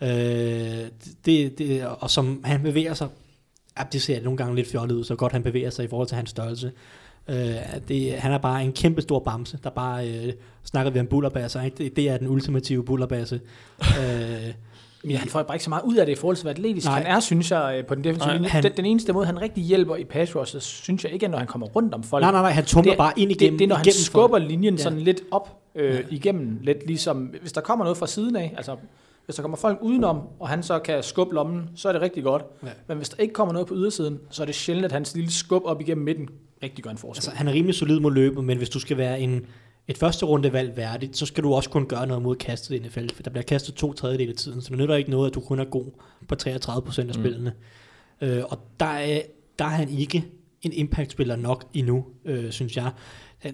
[0.00, 0.08] øh,
[1.24, 3.08] det, det, og som han bevæger sig,
[3.78, 6.08] ja, det ser nogle gange lidt fjollet ud, så godt han bevæger sig i forhold
[6.08, 6.72] til hans størrelse.
[7.28, 7.36] Øh,
[7.88, 10.32] det, han er bare en kæmpe stor bamse, der bare, øh,
[10.64, 11.76] snakker vi om bullerbasser, ikke?
[11.84, 13.40] Det, det er den ultimative bullerbasse.
[13.80, 14.54] øh,
[15.04, 16.86] Men han får bare ikke så meget ud af det i forhold til, hvad atletisk
[16.86, 17.02] Nej.
[17.02, 18.48] han er, synes jeg, øh, på den defensive linje.
[18.48, 21.26] han- Den, den, eneste måde, han rigtig hjælper i pass rush, så synes jeg ikke,
[21.26, 22.22] er, når han kommer rundt om folk.
[22.22, 23.52] nej, nej, nej, han tumler det, bare ind igennem.
[23.52, 24.50] det, det er, når han skubber folk.
[24.50, 24.82] linjen Ja.
[24.82, 26.00] sådan lidt op øh, Ja.
[26.10, 28.76] igennem, lidt ligesom, hvis der kommer noget fra siden af, altså
[29.24, 32.22] hvis der kommer folk udenom, og han så kan skubbe lommen, så er det rigtig
[32.24, 32.42] godt.
[32.62, 32.68] Ja.
[32.88, 35.30] Men hvis der ikke kommer noget på ydersiden, så er det sjældent, at hans lille
[35.32, 36.28] skub op igennem midten
[36.62, 37.18] rigtig gør en forskel.
[37.18, 39.46] Altså, han er rimelig solid mod løbet, men hvis du skal være en,
[39.88, 43.08] et første rundevalg værdigt, så skal du også kunne gøre noget mod kastet i NFL,
[43.14, 45.40] for der bliver kastet to tredjedel af tiden, så det nytter ikke noget, at du
[45.40, 45.86] kun er god
[46.28, 47.52] på 33 procent af spillene.
[48.20, 49.22] Øh, og der er,
[49.58, 50.24] der er han ikke
[50.62, 52.90] en impact-spiller nok endnu, øh, synes jeg.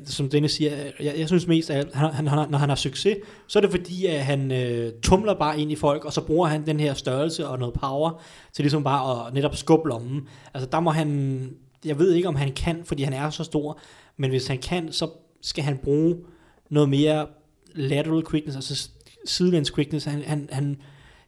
[0.04, 3.16] Som Dennis siger, jeg, jeg synes mest, at han, han, han, når han har succes,
[3.46, 6.48] så er det fordi, at han øh, tumler bare ind i folk, og så bruger
[6.48, 10.28] han den her størrelse og noget power til ligesom bare at netop skubbe lommen.
[10.54, 11.50] Altså der må han,
[11.84, 13.78] jeg ved ikke om han kan, fordi han er så stor,
[14.16, 15.10] men hvis han kan, så
[15.40, 16.16] skal han bruge
[16.70, 17.26] noget mere
[17.74, 18.90] lateral quickness, altså
[19.24, 20.06] sidelæns quickness.
[20.06, 20.76] Han, han, han,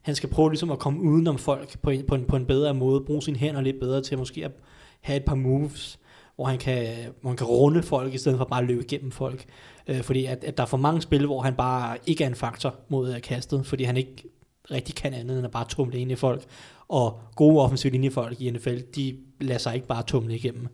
[0.02, 2.74] han skal prøve ligesom at komme udenom folk på en, på en, på en bedre
[2.74, 4.52] måde, bruge sine hænder lidt bedre til måske at
[5.00, 5.98] have et par moves,
[6.36, 6.86] hvor han kan,
[7.20, 9.44] hvor han kan runde folk, i stedet for bare at løbe igennem folk.
[9.86, 12.34] Øh, fordi at, at der er for mange spil, hvor han bare ikke er en
[12.34, 14.24] faktor mod kastet, fordi han ikke
[14.70, 16.44] rigtig kan andet end at bare tumle ind i folk.
[16.90, 20.68] Og gode offensive linjefolk i NFL, de lader sig ikke bare tumle igennem.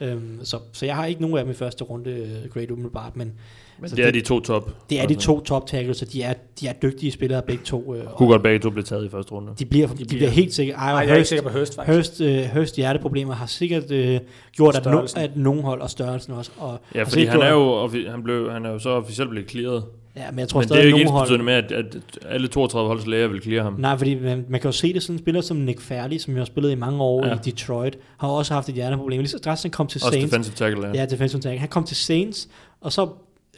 [0.00, 3.16] Øhm, så, så jeg har ikke nogen af dem i første runde, øh, Great umiddelbart,
[3.16, 3.32] men,
[3.80, 4.70] Men så det er de to top.
[4.90, 7.94] det er de to top tackles, så de er, de er dygtige spillere begge to.
[7.94, 9.52] Øh, og Kunne godt begge to blive taget i første runde.
[9.58, 10.76] de bliver, de, de bliver helt sikkert...
[10.76, 11.96] Ej, jeg er ikke Hurst, sikker på Hurst, faktisk.
[11.96, 14.20] Hurst, øh, Hurst hjerteproblemer har sikkert øh,
[14.52, 16.50] gjort, at, no, at nogen hold og størrelsen også.
[16.58, 19.84] Og, Ja, fordi han er, jo, han, blev, han er jo så officielt blevet clearet.
[20.16, 21.42] Ja, men jeg tror Men det stadig, er jo ikke hold...
[21.42, 21.96] med, at, at
[22.28, 23.74] alle 32 holds læger vil clear ham.
[23.78, 26.32] Nej, fordi man, man kan jo se det sådan en spiller som Nick Fairley, som
[26.34, 27.34] jo har spillet i mange år Ja.
[27.34, 29.18] i Detroit, har også haft et hjerteproblem.
[29.20, 30.92] Lige så straks han kom til Også Saints, defensive tackle, ja.
[30.94, 31.58] Ja, defensive tackle.
[31.58, 32.48] Han kom til Saints,
[32.80, 33.08] og så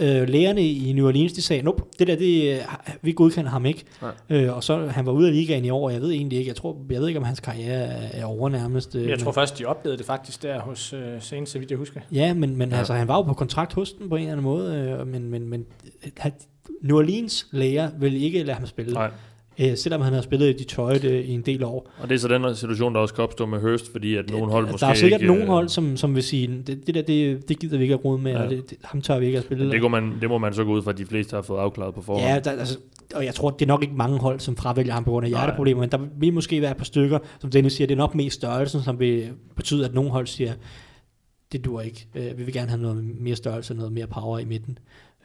[0.00, 2.58] øh, lægerne i New Orleans, de sagde, nope, det der, det, øh,
[3.02, 3.84] vi godkender ham ikke.
[4.30, 6.48] Øh, og så han var ude af ligaen i år, og jeg ved egentlig ikke,
[6.48, 8.94] jeg, tror, jeg ved ikke, om hans karriere er, er over nærmest.
[8.94, 11.78] Øh, Jeg tror først, de oplevede det faktisk der hos uh, Saints, så vidt jeg
[11.78, 12.00] husker.
[12.12, 12.76] Ja, men, men Ja.
[12.78, 15.28] altså, han var jo på kontrakt hos den på en eller anden måde, øh, men,
[15.30, 15.64] men, men
[16.04, 16.30] øh,
[16.82, 19.10] New Orleans læger vil ikke lade ham spille, Nej.
[19.60, 21.90] Øh, selvom han har spillet i Detroit øh, i en del år.
[21.98, 24.52] Og det er så den situation, der også kan opstå med Hurst, fordi at nogle
[24.52, 25.26] hold der måske er sikkert ikke...
[25.26, 27.94] nogle øh, hold, som, som vil sige, det, det der, det, det gider vi ikke
[27.94, 28.42] at rode med, Ja.
[28.44, 29.64] og det, det, ham tør vi ikke at spille.
[29.64, 31.58] Men det, man, det må man så gå ud fra, at de fleste har fået
[31.58, 32.24] afklaret på forhånd.
[32.26, 32.78] Ja, der, altså,
[33.14, 35.30] og jeg tror, det er nok ikke mange hold, som fravælger ham på grund af
[35.30, 38.14] hjerteproblemer, men der vil måske være et par stykker, som Dennis siger, det er nok
[38.14, 40.52] mest størrelsen, som vil betyde, at nogle hold siger,
[41.52, 42.06] det dur ikke.
[42.14, 44.78] Øh, Vi vil gerne have noget mere størrelse, noget mere power i midten.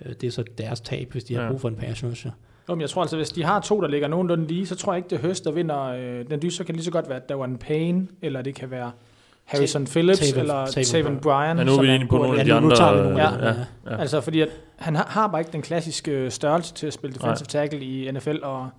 [0.06, 1.50] Øh, Det er så deres tab, hvis de har Ja.
[1.50, 2.32] brug for en pass rusher.
[2.70, 4.94] Jo, men jeg tror altså, hvis de har to, der ligger nogenlunde lige, så tror
[4.94, 6.58] jeg ikke, det er Hurst, der vinder øh, den dyst.
[6.58, 8.92] Så kan det lige så godt være Dawan Payne, eller det kan være
[9.46, 11.58] Harrison Phillips, Taven- eller Taven Bryan.
[11.58, 12.84] Ja, nu er vi en inde på nogle af de andre...
[13.18, 13.48] Ja.
[13.48, 13.54] ja.
[13.90, 13.98] Ja.
[13.98, 17.14] Altså, fordi at han har, har bare ikke den klassiske øh, størrelse til at spille
[17.14, 18.70] defensive tackle i NFL, og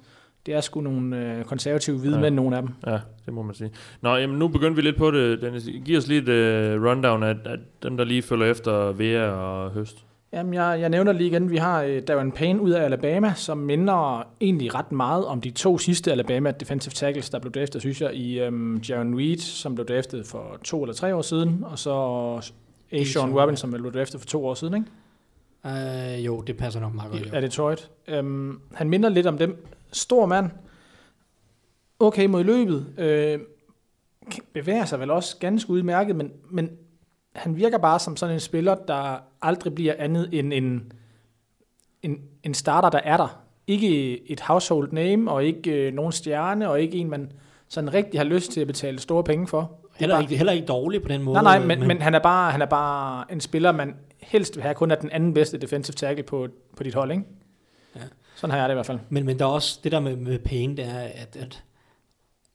[0.46, 2.20] det er sgu nogle øh, konservative hvide Ja.
[2.20, 2.70] mænd, nogle af dem.
[2.86, 3.70] Ja, det må man sige.
[4.00, 5.68] Nå, jamen, nu begyndte vi lidt på det, Dennis.
[5.84, 9.70] Giv os lige et uh, rundown af, af dem, der lige følger efter Vea og
[9.70, 10.04] Høst.
[10.32, 13.58] Jamen, jeg, jeg nævner lige igen, vi har øh, Darren Payne ud af Alabama, som
[13.58, 18.00] minder egentlig ret meget om de to sidste Alabama defensive tackles, der blev draftet, synes
[18.00, 21.78] jeg, i øhm, Jaron Reed, som blev draftet for to eller tre år siden, og
[21.78, 21.92] så
[22.92, 24.86] Ashawn Robinson, som blev draftet for to år siden, ikke?
[25.66, 27.34] Øh, jo, det passer nok meget godt.
[27.34, 27.90] af Detroit.
[28.08, 29.66] Øhm, han minder lidt om dem.
[29.92, 30.50] Stor mand.
[31.98, 32.86] Okay mod løbet.
[32.98, 33.38] Øh,
[34.52, 36.70] bevæger sig vel også ganske udmærket, men, men
[37.34, 40.92] han virker bare som sådan en spiller, der aldrig bliver andet end en,
[42.02, 43.40] en, en starter, der er der.
[43.66, 47.32] Ikke et household name, og ikke øh, nogen stjerne, og ikke en, man
[47.68, 49.60] sådan rigtig har lyst til at betale store penge for.
[49.60, 49.66] Er
[49.98, 51.42] Heller ikke, heller ikke dårlig på den måde.
[51.42, 54.62] Nej, nej, men, men han, er bare, han er bare en spiller, man helst vil
[54.62, 57.24] have kun er den anden bedste defensive tackle på, på dit hold, ikke?
[57.96, 58.00] Ja.
[58.34, 58.98] Sådan har jeg det i hvert fald.
[59.08, 61.62] Men, men der er også det der med, med Payne, det er, at, at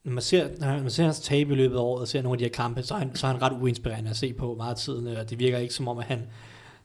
[0.05, 2.35] når man ser, når man ser hans tabe i løbet af året, og ser nogle
[2.35, 4.55] af de her kampe, så er han, så er han ret uinspirerende at se på
[4.55, 6.21] meget af tiden, øh, og det virker ikke som om, at han,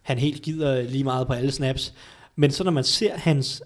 [0.03, 1.95] han helt gider lige meget på alle snaps.
[2.37, 3.63] Men så når man ser hans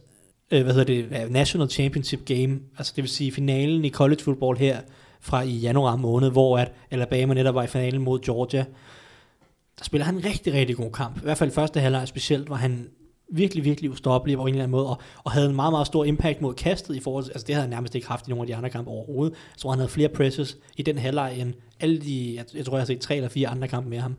[0.51, 4.59] øh, hvad hedder det, National Championship Game, altså det vil sige finalen i college football
[4.59, 4.81] her
[5.21, 8.65] fra i januar måned, hvor at Alabama netop var i finalen mod Georgia,
[9.79, 11.17] der spiller han en rigtig, rigtig god kamp.
[11.17, 12.89] I hvert fald første halvleg specielt, var han
[13.29, 16.05] virkelig, virkelig ustoppelig på en eller anden måde, og, og havde en meget, meget stor
[16.05, 18.43] impact mod kastet i forhold til, altså det havde han nærmest ikke haft i nogle
[18.43, 19.33] af de andre kampe overhovedet.
[19.33, 22.77] Jeg tror, han havde flere presses i den halvleg end alle de, jeg, jeg tror,
[22.77, 24.15] jeg har set tre eller fire andre kampe med ham.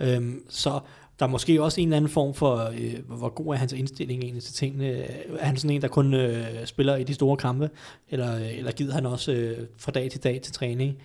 [0.00, 0.80] Øhm, så
[1.18, 3.72] der er måske også en eller anden form for, øh, hvor- hvor god er hans
[3.72, 4.92] indstilling egentlig til tingene.
[5.38, 7.70] Er han sådan en, der kun øh, spiller i de store kampe,
[8.10, 10.96] eller, øh, eller gider han også øh, fra dag til dag til træning?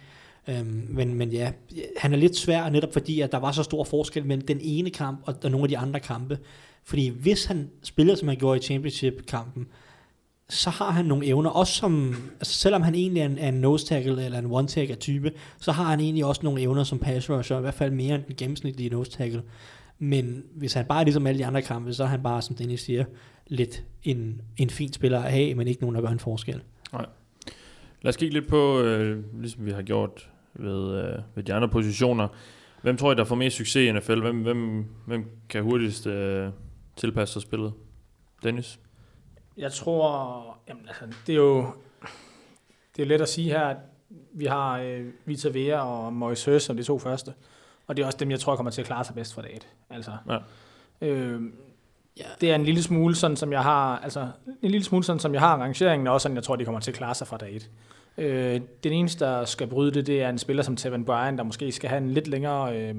[0.48, 1.52] Øhm, men, men ja,
[1.98, 4.90] han er lidt svær, netop fordi, at der var så stor forskel mellem den ene
[4.90, 6.38] kamp og, og nogle af de andre kampe.
[6.88, 9.68] Fordi hvis han spiller, som han gjorde i championship-kampen,
[10.50, 13.54] så har han nogle evner, også som, altså selvom han egentlig er en, er en
[13.54, 17.00] nose tackle eller en one tackle type, så har han egentlig også nogle evner som
[17.00, 19.44] pass rusher, i hvert fald mere end den gennemsnitlige nose tackle.
[20.00, 22.56] Men hvis han bare er ligesom alle de andre kampe, så er han bare, som
[22.56, 23.06] Dennis siger,
[23.48, 26.62] lidt en, en fin spiller at have, men ikke nogen, der gør en forskel.
[28.02, 31.70] Lad os kigge lidt på, øh, ligesom vi har gjort ved, øh, ved de andre
[31.70, 32.28] positioner.
[32.82, 34.20] Hvem tror I, der får mest succes i NFL?
[34.20, 36.50] Hvem, hvem, hvem kan hurtigst øh,
[36.98, 37.74] tilpasse sig spillet?
[38.44, 38.80] Dennis?
[39.58, 41.66] Jeg tror, jamen, altså, det er jo
[42.96, 43.78] det er let at sige her, at
[44.34, 47.34] Vi har øh, Vita Vea og Mois Høs som de to første.
[47.88, 49.56] Og det er også dem, jeg tror kommer til at klare sig bedst for dag
[49.56, 49.68] et.
[49.90, 50.38] Altså, Ja.
[51.08, 51.42] øh,
[52.18, 52.24] Ja.
[52.42, 54.28] det er en lille smule sådan, som jeg har, altså,
[54.62, 56.82] en lille smule sådan, som jeg har rangeringen, og også sådan, jeg tror, de kommer
[56.82, 57.70] til at klare sig fra dag et.
[58.18, 61.44] Øh, den eneste, der skal bryde det, det er en spiller som Tevin Bryan, der
[61.44, 62.96] måske skal have en lidt længere øh,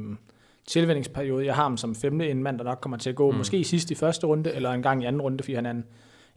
[0.68, 1.46] tilvændingsperiode.
[1.46, 3.36] Jeg har ham som femte, en mand, der nok kommer til at gå, mm.
[3.36, 5.84] måske sidst i første runde, eller en gang i anden runde, fordi han er en,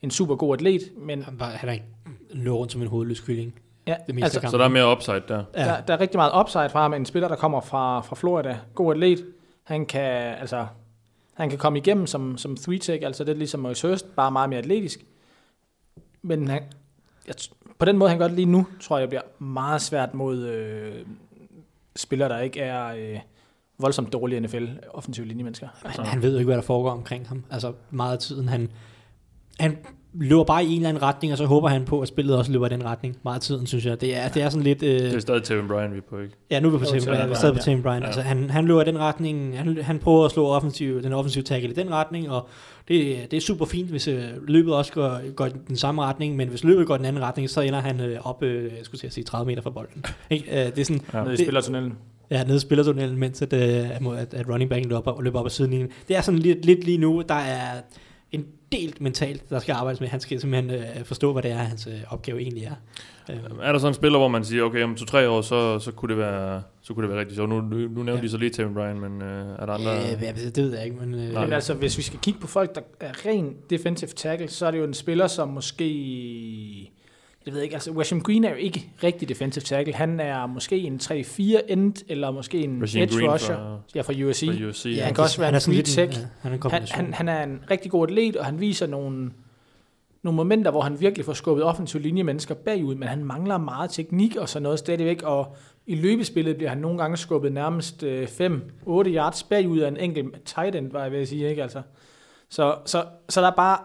[0.02, 1.86] en super god atlet, men Han, er ikke
[2.30, 3.60] løber rundt som en hovedløs kylling.
[3.88, 4.52] ja, Det meste altså, af kampen.
[4.52, 5.44] Så der er mere upside der.
[5.56, 5.66] Ja.
[5.66, 6.94] der, der er rigtig meget upside fra ham.
[6.94, 8.58] En spiller, der kommer fra, fra Florida.
[8.76, 9.26] God atlet.
[9.64, 10.68] Han kan, altså,
[11.34, 14.32] han kan komme igennem som, som three tech, altså det er ligesom Moise Hurst, bare
[14.32, 15.06] meget mere atletisk.
[16.22, 16.64] Men han,
[17.28, 17.36] jeg,
[17.80, 21.06] på den måde, han gør det lige nu, tror jeg, bliver meget svært mod øh,
[21.96, 23.20] spillere, der ikke er øh,
[23.82, 25.68] voldsomt dårlige NFL, offensive linjemennesker.
[25.86, 27.44] Han, han ved jo ikke, hvad der foregår omkring ham.
[27.52, 28.70] Altså meget af tiden, han,
[29.60, 29.78] han
[30.14, 32.52] løber bare i en eller anden retning, og så håber han på, at spillet også
[32.52, 33.18] løber i den retning.
[33.24, 34.02] Meget af tiden, synes jeg.
[34.02, 34.84] Det er, det er sådan lidt...
[34.84, 36.34] Øh, Det er stadig Tevin Bryan, vi er på, ikke?
[36.52, 37.28] ja, nu er vi på Tim Bryan.
[37.28, 37.72] Vi er stadig på ja.
[37.72, 38.00] Tim Bryan.
[38.02, 38.06] Ja.
[38.06, 39.58] Altså, han, han løber i den retning.
[39.58, 42.48] Han, han prøver at slå offensiv, den offensive tackle i den retning, og
[42.88, 46.36] det, det er super fint, hvis øh, løbet også går, går i den samme retning,
[46.36, 48.72] men hvis løbet går i den anden retning, så ender han øh, op, øh, jeg
[48.84, 50.06] skulle til at sige 30 meter fra bolden.
[50.30, 50.52] Ikke?
[50.66, 51.20] Øh, det er sådan, Ja.
[51.24, 51.94] Nede i Det- spillertunnelen.
[52.32, 55.46] Ja, nede i spillertunnelen, mens at, øh, at, at running backen løber op, løber op
[55.46, 55.90] ad sidelinjen.
[56.08, 57.82] Det er sådan lidt, lidt lige nu, der er
[58.32, 60.08] en del mentalt, der skal arbejdes med.
[60.08, 62.74] Han skal simpelthen øh, forstå, hvad det er, hans øh, opgave egentlig er.
[63.30, 65.92] Øh, Er der sådan en spiller, hvor man siger, okay, om to-tre år, så, så,
[65.92, 67.50] kunne det være, så kunne det være rigtig sjovt.
[67.50, 68.22] Nu, nu, nu nævnte Ja.
[68.22, 69.98] de så lige Tevin Bryan, men øh, er der andre...
[69.98, 71.14] øh, ja, det ved jeg ikke, men...
[71.14, 71.44] Øh, Nej.
[71.44, 74.72] Men altså, hvis vi skal kigge på folk, der er ren defensive tackle, så er
[74.72, 76.92] det jo en spiller, som måske...
[77.46, 79.94] Jeg ved ikke, altså Washington Green er jo ikke rigtig defensive tackle.
[79.94, 81.12] Han er måske en 3-4
[81.68, 83.56] end, eller måske en Rasheen edge Green rusher.
[83.56, 84.46] fra, ja, fra USC.
[84.46, 84.86] fra USC.
[84.86, 86.20] ja, han kan også være han er en free en, tech.
[86.20, 88.88] ja, han er en Han, han, han er en rigtig god atlet, og han viser
[88.88, 89.32] nogle,
[90.24, 94.36] nogle momenter, hvor han virkelig får skubbet offensive linjemennesker bagud, men han mangler meget teknik
[94.36, 98.08] og sådan noget stadigvæk, og i løbespillet bliver han nogle gange skubbet nærmest 5-8
[98.88, 101.82] yards bagud af en enkelt tight end, var jeg ved at sige, ikke altså.
[102.50, 103.78] Så, så, så der er bare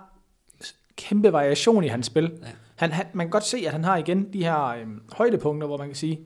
[0.97, 2.31] kæmpe variation i hans spil.
[2.43, 2.49] Ja.
[2.77, 5.77] Han, han, man kan godt se, at han har igen de her øhm, højdepunkter, hvor
[5.77, 6.21] man kan sige,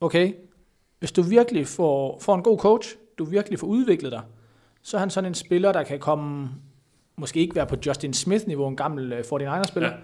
[0.00, 0.32] okay,
[0.98, 4.22] hvis du virkelig får, får en god coach, du virkelig får udviklet dig,
[4.82, 6.50] så er han sådan en spiller, der kan komme,
[7.16, 9.94] måske ikke være på Justin Smith-niveau, en gammel øh, 49er-spiller, Ja,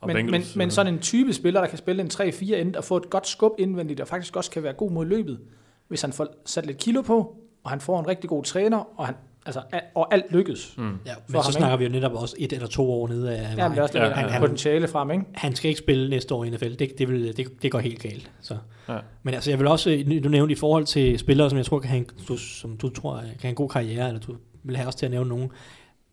[0.00, 2.54] og men, men, Bengals, men øh, sådan en type spiller, der kan spille en 3-4
[2.54, 5.40] end og få et godt skub indvendigt, og faktisk også kan være god mod løbet,
[5.88, 9.06] hvis han får sat lidt kilo på, og han får en rigtig god træner, og,
[9.06, 9.14] han,
[9.46, 9.60] altså,
[9.94, 10.74] og alt lykkes.
[10.78, 10.84] Mm.
[10.84, 13.56] ja, men så ham, snakker vi jo netop også et eller to år nede af
[13.56, 14.38] Ja, men det er også Ja, han, ja.
[14.38, 15.24] potentiale frem, ikke?
[15.34, 16.68] Han skal ikke spille næste år i NFL.
[16.68, 18.30] Det, det, vil, det, det går helt galt.
[18.40, 18.56] Så.
[18.88, 18.96] Ja.
[19.22, 21.90] Men altså, jeg vil også, du nævnte i forhold til spillere, som jeg tror kan
[21.90, 24.86] have en, du, som du tror kan have en god karriere, eller du vil have
[24.86, 25.50] også til at nævne nogen.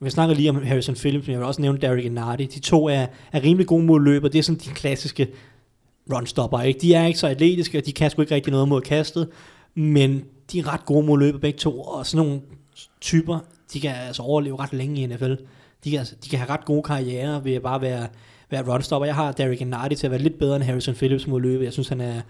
[0.02, 2.46] Vi snakker lige om Harrison Phillips, men jeg vil også nævne Derek Nardi.
[2.46, 5.28] De to er, er rimelig gode mod løb, og det er sådan de klassiske
[6.14, 6.62] runstopper.
[6.62, 6.80] Ikke?
[6.80, 9.30] De er ikke så atletiske, og de kan sgu ikke rigtig noget mod kastet,
[9.76, 12.42] men de er ret gode mod løbet begge to, og sådan nogle
[13.02, 13.40] typer,
[13.74, 15.34] de kan altså overleve ret længe i NFL.
[15.84, 18.08] De kan, altså- de kan have ret gode karrierer ved at bare være,
[18.50, 19.06] være runstopper.
[19.06, 21.66] Jeg har Derek Nardi til at være lidt bedre end Harrison Phillips mod løbet.
[21.66, 22.22] Jeg synes, han er,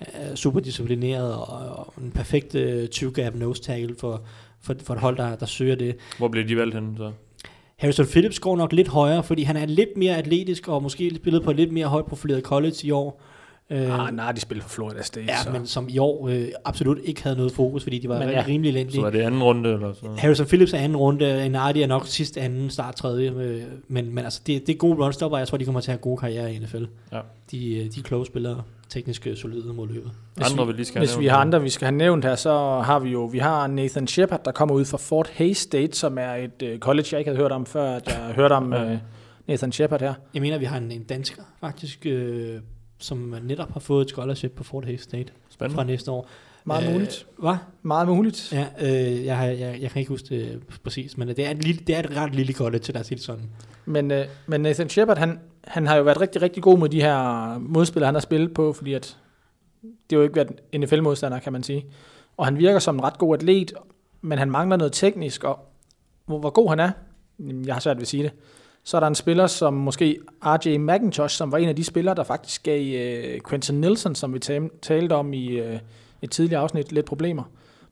[0.00, 1.46] er super disciplineret og,
[1.76, 4.22] og en perfekt uh, two-gap nose tackle for,
[4.60, 5.96] for, for et hold, der, der søger det.
[6.18, 7.12] Hvor blev de valgt henne, så?
[7.76, 11.42] Harrison Phillips går nok lidt højere, fordi han er lidt mere atletisk og måske spillet
[11.42, 13.22] på et lidt mere højt profileret college i år.
[13.72, 15.26] Øh, Ah, nej, de spiller for Florida State.
[15.26, 15.50] ja, så.
[15.50, 18.44] men som i år øh, absolut ikke havde noget fokus, fordi de var Men ja.
[18.48, 19.00] rimelig elendige.
[19.00, 20.06] Så er det anden runde, eller så?
[20.18, 24.24] Harrison Phillips er anden runde, Nardi er nok sidst anden, start tredje, øh, men, men
[24.24, 26.16] altså, det, det er gode runstopper, og jeg tror, de kommer til at have gode
[26.16, 26.84] karriere i NFL.
[27.12, 27.20] Ja.
[27.50, 30.10] De, øh, de er kloge spillere, teknisk øh, solide mod løbet.
[30.34, 32.34] Hvis Andre vi- vil lige skal Hvis vi har andre, vi skal have nævnt her,
[32.34, 35.96] så har vi jo vi har Nathan Shepard, der kommer ud fra Fort Hays State,
[35.96, 38.72] som er et uh, college, jeg ikke havde hørt om før, at jeg hørte om
[38.72, 38.92] Ja.
[38.92, 38.98] uh,
[39.48, 40.14] Nathan Shepard her.
[40.34, 42.60] Jeg mener, vi har en, en dansker, faktisk, øh,
[43.02, 45.74] som netop har fået et scholarship på Fort Hays State Spændende.
[45.76, 46.28] fra næste år.
[46.64, 47.26] Meget Øh, muligt.
[47.38, 47.54] Hvad?
[47.82, 48.52] Meget muligt.
[48.52, 51.64] Ja, øh, jeg, har, jeg, jeg kan ikke huske det præcis, men det er, et
[51.64, 53.44] lille, det er et ret lille college, lad os sige det sådan.
[53.86, 57.00] Men, uh, men Nathan Shepard, han, han har jo været rigtig, rigtig god mod de
[57.02, 59.16] her modspillere, han har spillet på, fordi at
[59.82, 61.86] det har jo ikke været en NFL-modstander, kan man sige.
[62.36, 63.72] Og han virker som en ret god atlet,
[64.20, 65.58] men han mangler noget teknisk, og
[66.26, 66.90] hvor, hvor god han er,
[67.66, 68.32] jeg har svært ved at sige det.
[68.84, 72.14] Så er der en spiller som måske RJ McIntosh, som var en af de spillere,
[72.14, 72.80] der faktisk gav
[73.34, 74.38] uh, Quentin Nelson, som vi
[74.82, 75.66] talte om i uh,
[76.22, 77.42] et tidligere afsnit, lidt problemer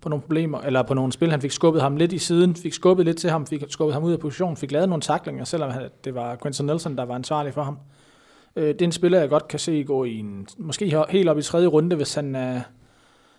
[0.01, 1.30] på nogle problemer, eller på nogle spil.
[1.30, 4.05] Han fik skubbet ham lidt i siden, fik skubbet lidt til ham, fik skubbet ham
[4.05, 7.14] ud af position, fik lavet nogle taklinger, selvom han- det var Quentin Nelson, der var
[7.14, 7.78] ansvarlig for ham.
[8.57, 11.28] Øh, det er en spiller, jeg godt kan se gå i en, måske he- helt
[11.28, 12.61] op i tredje runde, hvis han er,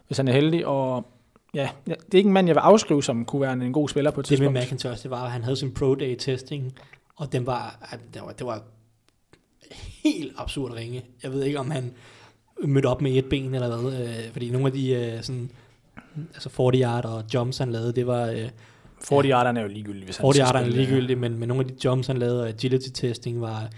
[0.08, 1.06] hvis han er heldig, og
[1.54, 4.12] ja, det er ikke en mand, jeg vil afskrive, som kunne være en, god spiller
[4.12, 4.60] på et Det med tidspunkt.
[4.66, 6.74] McIntosh, det var, at han havde sin pro day testing,
[7.22, 8.62] og den var, det var, det var
[10.04, 11.06] helt absurd ringe.
[11.24, 11.94] Jeg ved ikke, om han
[12.64, 14.02] mødt op med et ben eller hvad.
[14.02, 15.52] Øh, fordi nogle af de øh, sådan,
[16.34, 18.26] altså 40 yard og jumps, han lavede, det var...
[18.26, 18.50] Øh,
[19.04, 21.48] 40 yarderne er jo ligegyldigt, hvis han 40 skal yard er spille, ligegyldigt, men, men
[21.48, 23.70] nogle af de jumps, han lavede, og agility testing var...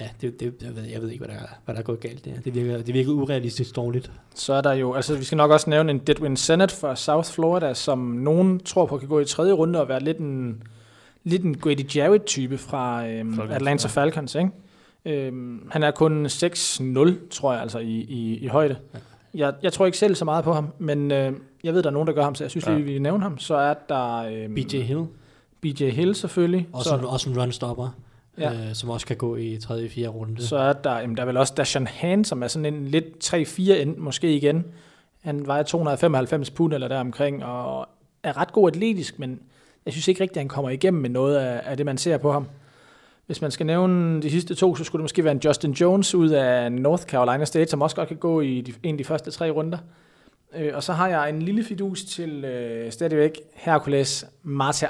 [0.00, 2.24] Ja, det, det, jeg, ved, jeg ved ikke, hvad der, hvad der er gået galt
[2.24, 2.40] der.
[2.40, 4.12] Det virker, det virker urealistisk dårligt.
[4.34, 7.30] Så er der jo, altså vi skal nok også nævne en Deadwin Senate fra South
[7.30, 10.62] Florida, som nogen tror på kan gå i tredje runde og være lidt en,
[11.24, 14.00] lidt en Grady Jarrett-type fra øhm, Falcons, Atlanta ja.
[14.02, 14.34] Falcons.
[14.34, 14.50] Ikke?
[15.26, 16.30] Øhm, han er kun 6-0,
[17.30, 18.76] tror jeg, altså i, i, i højde.
[19.34, 21.32] Jeg, jeg tror ikke selv så meget på ham, men øh,
[21.64, 22.70] jeg ved, der er nogen, der gør ham, så jeg synes Ja.
[22.70, 22.76] ja.
[22.76, 23.38] lige, vi vil nævne ham.
[23.38, 25.04] Så er der øhm, BJ Hill,
[25.60, 26.68] BJ Hill selvfølgelig.
[26.72, 27.96] også, så, en, også en runstopper,
[28.38, 28.52] Ja.
[28.52, 30.42] øh, som også kan gå i tredje og fjerde runde.
[30.46, 33.04] Så er der, jamen, der er vel også Dashan Han, som er sådan en lidt
[33.34, 34.64] 3-4 end måske igen.
[35.22, 37.88] Han vejer 295 pund eller der omkring, og
[38.22, 39.40] er ret god atletisk, men
[39.86, 42.18] jeg synes ikke rigtigt, at han kommer igennem med noget af, af det, man ser
[42.18, 42.46] på ham.
[43.26, 46.14] Hvis man skal nævne de sidste to, så skulle det måske være en Justin Jones
[46.14, 49.04] ud af North Carolina State, som også godt kan gå i de, en af de
[49.04, 49.78] første tre runder.
[50.56, 54.86] Øh, og så har jeg en lille fidus til øh, stadigvæk Hercules Marta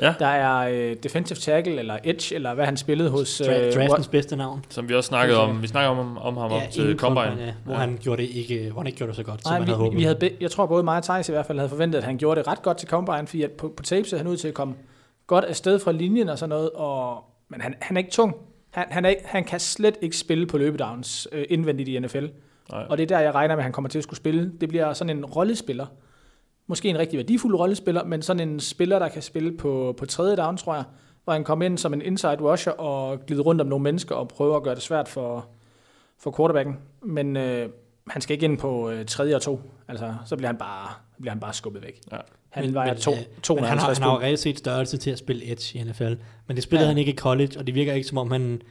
[0.00, 0.14] Ja.
[0.18, 3.40] der er øh, defensive tackle, eller edge, eller hvad han spillede hos...
[3.40, 4.64] Dra- øh, draftens bedste navn.
[4.68, 5.62] Som vi også snakkede om.
[5.62, 7.36] Vi snakkede om, om ham op til Combine.
[7.46, 7.78] ja, hvor Ja.
[7.80, 9.70] han gjorde det ikke, hvor han ikke gjorde det så godt, som Nej, man vi,
[9.72, 9.98] havde håbet.
[9.98, 12.04] vi havde, be- jeg tror både mig og Thijs i hvert fald havde forventet, at
[12.04, 14.36] han gjorde det ret godt til Combine, fordi at på, på tape ser han ud
[14.36, 14.74] til at komme
[15.26, 18.34] godt afsted fra linjen og sådan noget, og, men han, han er ikke tung.
[18.70, 22.24] Han, han, er han kan slet ikke spille på løbedowns øh, indvendigt i NFL.
[22.72, 22.84] Nej.
[22.90, 24.52] Og det er der, jeg regner med, at han kommer til at skulle spille.
[24.60, 25.86] Det bliver sådan en rollespiller.
[26.66, 30.36] Måske en rigtig værdifuld rollespiller, men sådan en spiller, der kan spille på, på tredje
[30.36, 30.84] down, tror jeg,
[31.24, 34.28] hvor han kommer ind som en inside rusher og glider rundt om nogle mennesker og
[34.28, 35.46] prøver at gøre det svært for,
[36.18, 36.76] for quarterbacken.
[37.02, 37.68] Men øh,
[38.08, 39.60] han skal ikke ind på øh, tredje og to.
[39.88, 40.88] Altså, så bliver han bare,
[41.20, 42.00] bliver han bare skubbet væk.
[42.12, 42.16] Ja.
[42.50, 44.58] Han Men- vejer men, to, øh, Men han har, 250 han har jo reelt set
[44.58, 46.12] størrelse til at spille edge i NFL.
[46.46, 46.88] Men det spillede Ja.
[46.90, 48.62] han ikke i college, og det virker ikke som om han,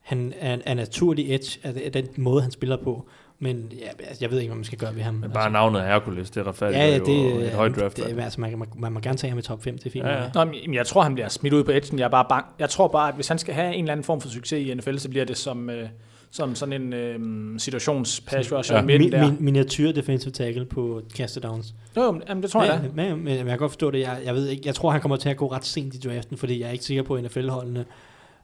[0.00, 3.08] han er, er naturlig edge af den måde, han spiller på.
[3.42, 5.14] Men ja, altså, jeg ved ikke, hvad man skal gøre ved ham.
[5.14, 6.78] Men bare navnet Hercules, det er retfærdigt.
[6.80, 7.96] ja, ja, jo det, et højt draft.
[7.96, 9.90] det, det, altså, man, man, man, må gerne tage ham i top 5, det er
[9.90, 10.04] fint.
[10.04, 10.22] Ja, Ja, ja.
[10.24, 10.44] ja.
[10.44, 11.98] Nå, men jeg tror, han bliver smidt ud på edgen.
[11.98, 12.46] Jeg er bare bang.
[12.58, 14.74] Jeg tror bare, at hvis han skal have en eller anden form for succes i
[14.74, 15.88] NFL, så bliver det som, øh,
[16.30, 18.80] som sådan en øh, situations pass rusher Ja.
[18.80, 18.86] ja.
[18.98, 19.26] Min, der.
[19.26, 21.74] min, miniatyr defensive tackle på castedowns.
[21.96, 22.88] Jo, jo, men- det tror jeg da.
[22.94, 24.00] men, men, men, jeg kan godt forstå det.
[24.00, 26.36] Jeg, jeg, ved ikke, jeg tror, han kommer til at gå ret sent i draften,
[26.36, 27.84] fordi jeg er ikke sikker på NFL-holdene.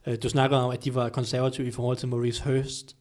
[0.07, 2.95] Øh, Du snakker om, at de var konservative i forhold til Maurice Hurst.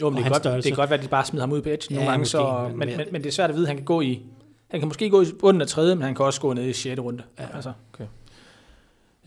[0.00, 0.68] Jo, men det, kan godt, størrelse.
[0.68, 2.26] det kan godt være, at de bare smider ham ud på edge Ja, nogle gange,
[2.26, 4.22] så, men- men, men- men, det er svært at vide, han kan gå i.
[4.70, 6.72] Han kan måske gå i bunden af tredje, men han kan også gå ned i
[6.72, 7.00] 6.
[7.00, 7.22] runde.
[7.38, 7.44] Ja.
[7.54, 7.72] Altså.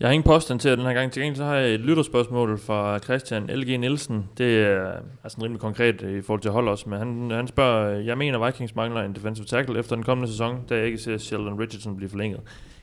[0.00, 1.12] Jeg har ingen påstand til den her gang.
[1.12, 3.80] Til gengæld så har jeg et lytterspørgsmål fra Christian L.G.
[3.80, 4.28] Nielsen.
[4.38, 4.92] Det er
[5.24, 8.74] altså rimelig konkret i forhold til hold også, men han, han spørger, jeg mener Vikings
[8.74, 12.08] mangler en defensive tackle efter den kommende sæson, da jeg ikke ser Sheldon Richardson blive
[12.10, 12.40] forlænget.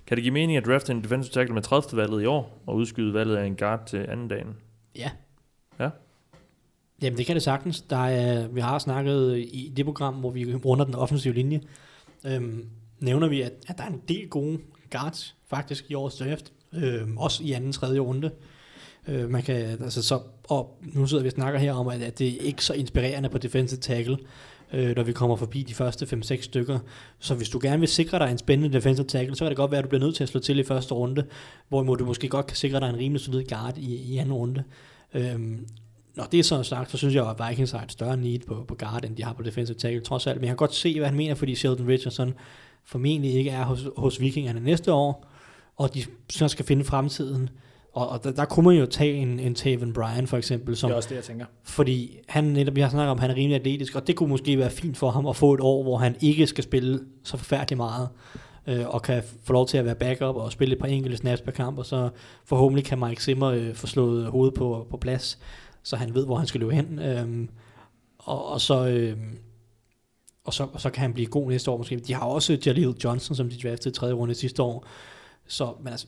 [0.07, 2.01] Kan det give mening at drafte en defensive tackle med 30.
[2.01, 4.47] valget i år, og udskyde valget af en guard til anden dagen?
[4.95, 5.09] Ja.
[7.01, 7.81] Jamen, det kan det sagtens.
[7.81, 11.61] Der er, vi har snakket i det program, hvor vi runder den offensive linje,
[12.25, 12.65] øhm,
[12.99, 14.59] nævner vi, at, at der er en del gode
[14.91, 16.53] guards faktisk i årets draft.
[16.73, 18.31] Øhm, også i anden, tredje runde.
[19.07, 22.19] Øh, man kan, altså så, og nu sidder vi og snakker her om, at, at
[22.19, 24.17] det er ikke så inspirerende på defensive tackle,
[24.73, 26.79] øh, når vi kommer forbi de første 5-6 stykker.
[27.19, 29.71] Så hvis du gerne vil sikre dig en spændende defensive tackle, så kan det godt
[29.71, 31.25] være, at du bliver nødt til at slå til i første runde,
[31.69, 34.63] hvorimod du måske godt kan sikre dig en rimelig solid guard i, i anden runde.
[35.13, 35.67] Øhm,
[36.15, 38.65] når det er så sagt, så synes jeg, at Vikings har et større need på,
[38.67, 40.37] på guard, end de har på defensive tackle, trods alt.
[40.37, 42.33] Men jeg kan godt se, hvad han mener, fordi Sheldon Richardson
[42.85, 45.27] formentlig ikke er hos, hos Vikingerne næste år,
[45.77, 47.49] og de så skal finde fremtiden.
[47.93, 50.87] Og, og der, der kunne man jo tage en, en Taven Bryan for eksempel, som,
[50.87, 51.45] Det er også det, jeg tænker.
[51.63, 54.29] fordi han netop, vi har snakket om, at han er rimelig atletisk, og det kunne
[54.29, 57.37] måske være fint for ham at få et år, hvor han ikke skal spille så
[57.37, 58.09] forfærdeligt meget,
[58.67, 61.41] øh, og kan få lov til at være backup og spille et par enkelte snaps
[61.41, 62.09] per kamp, og så
[62.45, 65.39] forhåbentlig kan Mike Zimmer øh, få slået hovedet på, på plads,
[65.83, 66.99] så han ved, hvor han skal løbe hen.
[66.99, 67.47] Øh,
[68.17, 68.87] og, og så...
[68.87, 69.17] Øh,
[70.43, 71.99] og så, og så kan han blive god næste år måske.
[71.99, 74.85] De har også Jaleel Johnson, som de draftede i tredje runde sidste år.
[75.47, 76.07] Så, men altså,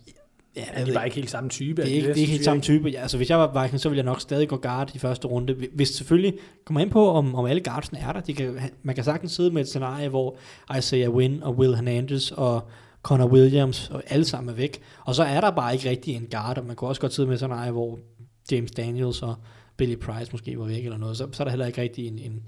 [0.55, 1.15] ja, jeg Ja, ved de var ikke.
[1.15, 1.81] helt samme type.
[1.81, 2.89] Det er ikke, det er ikke helt samme type.
[2.89, 5.27] Ja, altså, hvis jeg var Vikings, så ville jeg nok stadig gå guard i første
[5.27, 5.55] runde.
[5.73, 8.19] Hvis selvfølgelig kommer ind på, om, om alle guardsene er der.
[8.19, 10.37] De kan, man kan sagtens sidde med et scenarie, hvor
[10.77, 12.67] Isaiah Wynn og Will Hernandez og
[13.03, 14.81] Connor Williams og alle sammen er væk.
[15.05, 17.27] Og så er der bare ikke rigtig en guard, og man kunne også godt sidde
[17.27, 17.99] med et scenarie, hvor
[18.51, 19.35] James Daniels og
[19.77, 21.17] Billy Price måske var væk eller noget.
[21.17, 22.43] Så, så er der heller ikke rigtig en, en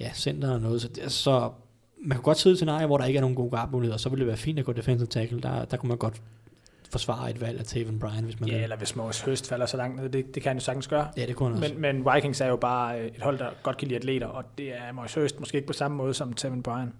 [0.00, 0.82] ja, center eller noget.
[0.82, 1.50] Så, det- så
[2.04, 4.08] man kan godt sidde i et scenarie, hvor der ikke er nogen gode guardmuligheder, så
[4.08, 5.40] ville det være fint at gå defensive tackle.
[5.40, 6.22] Der, der kunne man godt
[6.90, 8.62] forsvare et valg af Taven Bryan, hvis man Ja, vil.
[8.62, 11.08] eller hvis Morris Høst falder så langt ned, det, det kan han jo sagtens gøre.
[11.16, 11.74] Ja, det kunne han også.
[11.74, 14.68] Men, men Vikings er jo bare et hold, der godt kan lide atleter, og det
[14.74, 16.92] er Morris Høst måske ikke på samme måde som Tevin Bryan.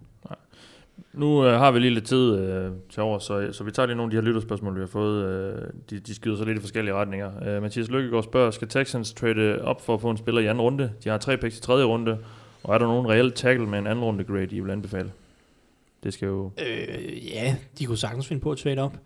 [1.12, 3.96] Nu øh, har vi lige lidt tid øh, til over, så, så vi tager lige
[3.96, 5.24] nogle af de her lytterspørgsmål, vi har fået.
[5.24, 7.56] Øh, de, de skyder så lidt i forskellige retninger.
[7.56, 10.60] Øh, Mathias Lykkegaard spørger, skal Texans trade op for at få en spiller i anden
[10.60, 10.92] runde?
[11.04, 12.18] De har tre picks i tredje runde,
[12.62, 15.12] Og er der nogen reelt tackle med en anden runde grade, I vil anbefale?
[16.04, 16.50] Det skal jo...
[16.58, 18.96] Øh, ja, de kunne sagtens finde på at trade op.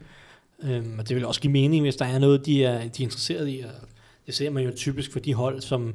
[0.62, 3.06] Øhm, og det vil også give mening, hvis der er noget, de er, de er
[3.06, 3.62] interesseret i.
[3.64, 3.88] Og
[4.26, 5.94] det ser man jo typisk for de hold, som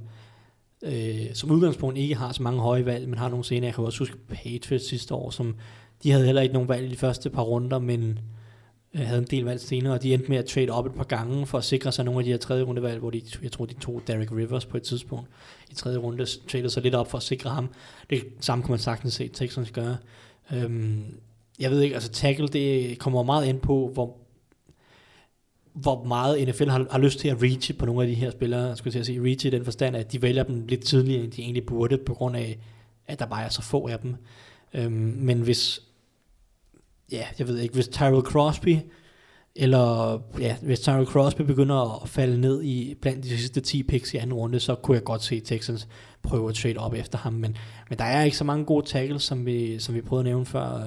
[0.86, 3.66] øh, som udgangspunkt ikke har så mange høje valg, men har nogle senere.
[3.66, 5.56] Jeg kan også huske Patriots sidste år, som
[6.04, 8.20] de havde heller ikke nogen valg i de første par runder, men
[8.94, 11.04] øh, havde en del valg senere, og de endte med at trade op et par
[11.04, 13.66] gange for at sikre sig nogle af de her tredje rundevalg, hvor de, jeg tror,
[13.66, 15.30] de tog Derek Rivers på et tidspunkt
[15.72, 17.70] i tredje runde, tradede sig lidt op for at sikre ham.
[18.10, 19.98] Det samme kunne man sagtens se Texans gøre.
[20.54, 21.04] Øhm,
[21.60, 24.18] jeg ved ikke, altså tackle, det kommer meget ind på, hvor,
[25.76, 28.62] hvor meget NFL har, har lyst til at reache på nogle af de her spillere.
[28.62, 31.32] Jeg skulle til sige reach i den forstand, at de vælger dem lidt tidligere, end
[31.32, 32.60] de egentlig burde, på grund af,
[33.08, 34.16] at der bare er så få af dem.
[34.74, 35.82] Øhm, men hvis,
[37.12, 38.78] ja, jeg ved ikke, hvis Tyrell Crosby,
[39.56, 44.14] eller ja, hvis Tyrell Crosby begynder at falde ned i blandt de sidste 10 picks
[44.14, 45.88] i anden runde, så kunne jeg godt se Texans
[46.24, 47.58] prøve at trade op efter ham, men,
[47.90, 50.46] men der er ikke så mange gode tackles, som vi, som vi prøvede at nævne
[50.46, 50.84] før,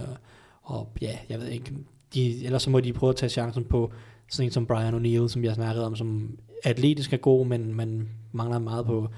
[0.62, 1.72] og ja, jeg ved ikke,
[2.14, 3.93] de, ellers så må de prøve at tage chancen på
[4.31, 8.09] sådan en som Brian O'Neill, som jeg snakkede om, som atletisk er god, men man
[8.33, 9.09] mangler meget på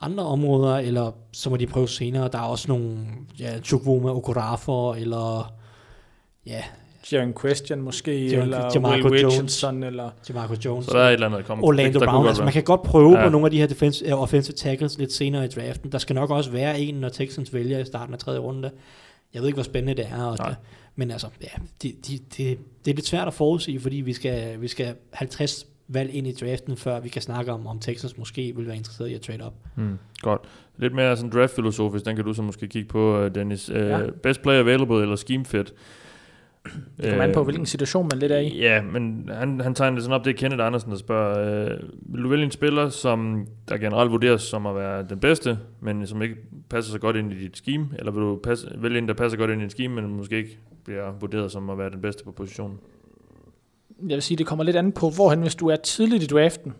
[0.00, 2.28] andre områder, eller så må de prøve senere.
[2.32, 2.98] Der er også nogle,
[3.38, 5.52] ja, Chukwuma Okorafor, eller
[6.46, 6.62] ja,
[7.12, 9.34] Jaren Question måske, Jaren- eller Jamarco Will Jones.
[9.34, 10.10] Richardson, eller...
[10.28, 10.86] Jamarco Jones.
[10.86, 11.64] Så der er et eller andet, der kommer.
[11.66, 12.26] Orlando der Brown.
[12.26, 13.24] Altså, man kan godt prøve ja.
[13.24, 15.92] På nogle af de her defense, uh, offensive tackles lidt senere i draften.
[15.92, 18.70] Der skal nok også være en, når Texans vælger i starten af tredje runde.
[19.34, 20.24] Jeg ved ikke, hvor spændende det er.
[20.24, 20.54] Og Nej.
[20.98, 21.48] Det, men altså, ja,
[21.82, 25.66] det, de, det, det er lidt svært at forudsige, fordi vi skal, vi skal 50
[25.88, 29.08] valg ind i draften, før vi kan snakke om, om Texans måske vil være interesseret
[29.08, 29.54] i at trade op.
[29.74, 30.40] Hmm, godt.
[30.76, 33.70] Lidt mere sådan draft-filosofisk, den kan du så måske kigge på, øh, Dennis.
[33.70, 34.00] Uh, Ja.
[34.22, 35.74] Best player available eller scheme fit?
[36.96, 38.58] Det kommer an på, hvilken situation man lidt er i.
[38.58, 41.78] Ja, men han, han tegner det sådan op, det er Kenneth Andersen, der spørger, øh,
[42.00, 46.06] vil du vælge en spiller, som der generelt vurderes som at være den bedste, men
[46.06, 46.36] som ikke
[46.70, 49.38] passer så godt ind i dit scheme, eller vil du passe, vælge en, der passer
[49.38, 52.24] godt ind i dit scheme, men måske ikke bliver vurderet som at være den bedste
[52.24, 52.78] på positionen?
[54.08, 56.74] Jeg vil sige, det kommer lidt an på, hvorhen hvis du er tidligt i draften,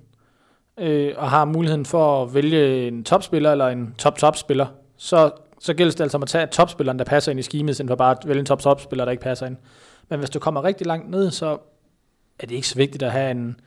[0.81, 4.67] øh, og har muligheden for at vælge en topspiller eller en top-top-spiller,
[4.97, 5.31] så,
[5.61, 7.95] så gælder det altså om at tage topspilleren, der passer ind i schemet, i for
[7.95, 9.57] bare at vælge en top-top-spiller, der ikke passer ind.
[10.09, 11.59] Men hvis du kommer rigtig langt ned, så
[12.39, 13.61] er det ikke så vigtigt at have en,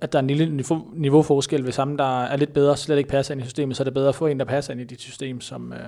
[0.00, 3.10] at der er en lille niveau, niveauforskel, hvis ham, der er lidt bedre, slet ikke
[3.10, 4.84] passer ind i systemet, så er det bedre at få en, der passer ind i
[4.84, 5.72] dit system, som...
[5.72, 5.78] Øh,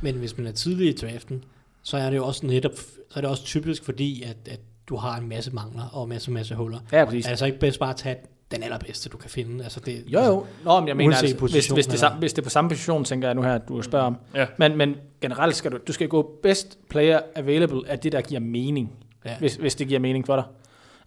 [0.00, 1.44] Men hvis man er tidlig i draften,
[1.82, 2.72] så er det jo også netop,
[3.10, 6.08] så er det også typisk fordi, at, at du har en masse mangler og en
[6.08, 6.78] masse, masse huller.
[6.92, 7.26] ja, præcis.
[7.26, 8.16] Er det så ikke bedst bare at tage
[8.54, 9.64] den allerbedste, du kan finde?
[9.64, 10.46] Altså det, Jo, jo.
[10.64, 13.04] Nå, men jeg mener, altså, hvis, hvis, det, eller- hvis det er på samme position,
[13.04, 14.16] tænker jeg nu her, du spørger om.
[14.34, 14.46] Ja.
[14.58, 18.40] Men, men generelt skal du, du skal gå best player available af det, der giver
[18.40, 18.92] mening,
[19.24, 19.38] Ja.
[19.38, 20.44] hvis, hvis det giver mening for dig.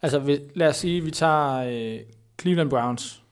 [0.02, 1.54] Altså, hvis, lad os sige, vi tager
[1.94, 2.00] øh,
[2.42, 3.24] Cleveland Browns,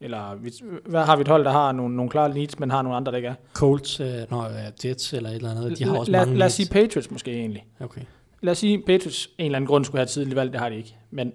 [0.00, 0.52] eller vi,
[0.86, 3.12] hvad har vi et hold, der har nogle, nogle klare leads, men har nogle andre,
[3.12, 3.34] der ikke er?
[3.54, 6.46] Colts, øh, når øh, Jets eller et eller andet, de har også lad, mange lad
[6.46, 6.68] os sige.
[6.72, 7.66] Patriots måske egentlig.
[7.80, 8.00] Okay.
[8.40, 10.76] Lad os sige, Patriots en eller anden grund skulle have tidligt valg, det har de
[10.76, 10.96] ikke.
[11.10, 11.32] Men,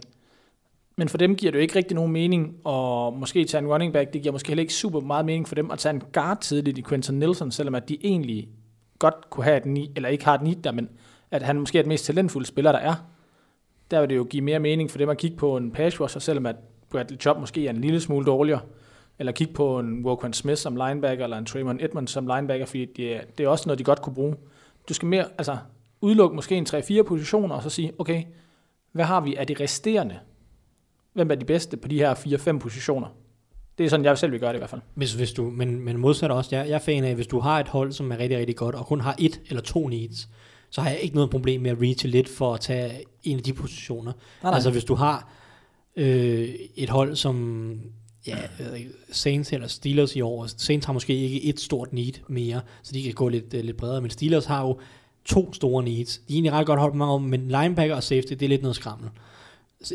[0.95, 3.93] men for dem giver det jo ikke rigtig nogen mening at måske tage en running
[3.93, 4.13] back.
[4.13, 6.77] Det giver måske heller ikke super meget mening for dem at tage en guard tidligt
[6.77, 8.49] i Quentin Nelson, selvom at de egentlig
[8.99, 10.89] godt kunne have et ni, eller ikke har et need der, men
[11.31, 12.95] at han måske er den mest talentfulde spiller, der er.
[13.91, 16.19] Der vil det jo give mere mening for dem at kigge på en pass rusher,
[16.19, 16.55] selvom at
[16.89, 18.61] Bradley Chubb måske er en lille smule dårligere.
[19.19, 22.85] Eller kigge på en Walker Smith som linebacker, eller en Trayvon Edmonds som linebacker, fordi
[22.85, 24.35] det er, det er også noget, de godt kunne bruge.
[24.89, 25.57] Du skal mere, altså
[26.01, 28.23] udelukke måske en 3-4 positioner, og så sige, okay,
[28.91, 30.19] hvad har vi af de resterende?
[31.13, 33.07] Hvem er de bedste på de her 4-5 positioner?
[33.77, 34.81] Det er sådan, jeg selv vil gøre det i hvert fald.
[34.95, 37.59] Hvis, hvis du, men, men modsat også, jeg, jeg er fan af, hvis du har
[37.59, 40.29] et hold, som er rigtig, rigtig godt, og kun har et eller to needs,
[40.69, 43.43] så har jeg ikke noget problem med at reache lidt for at tage en af
[43.43, 44.11] de positioner.
[44.43, 44.53] nej.
[44.53, 45.31] Altså hvis du har
[45.95, 47.79] øh, et hold som
[48.27, 51.93] ja, jeg ved ikke, Saints eller Steelers i år, Saints har måske ikke et stort
[51.93, 54.79] need mere, så de kan gå lidt, øh, lidt bredere, men Steelers har jo
[55.25, 56.17] to store needs.
[56.17, 58.49] De er egentlig ret godt holdt på mange år, men linebacker og safety, det er
[58.49, 59.09] lidt noget skrammel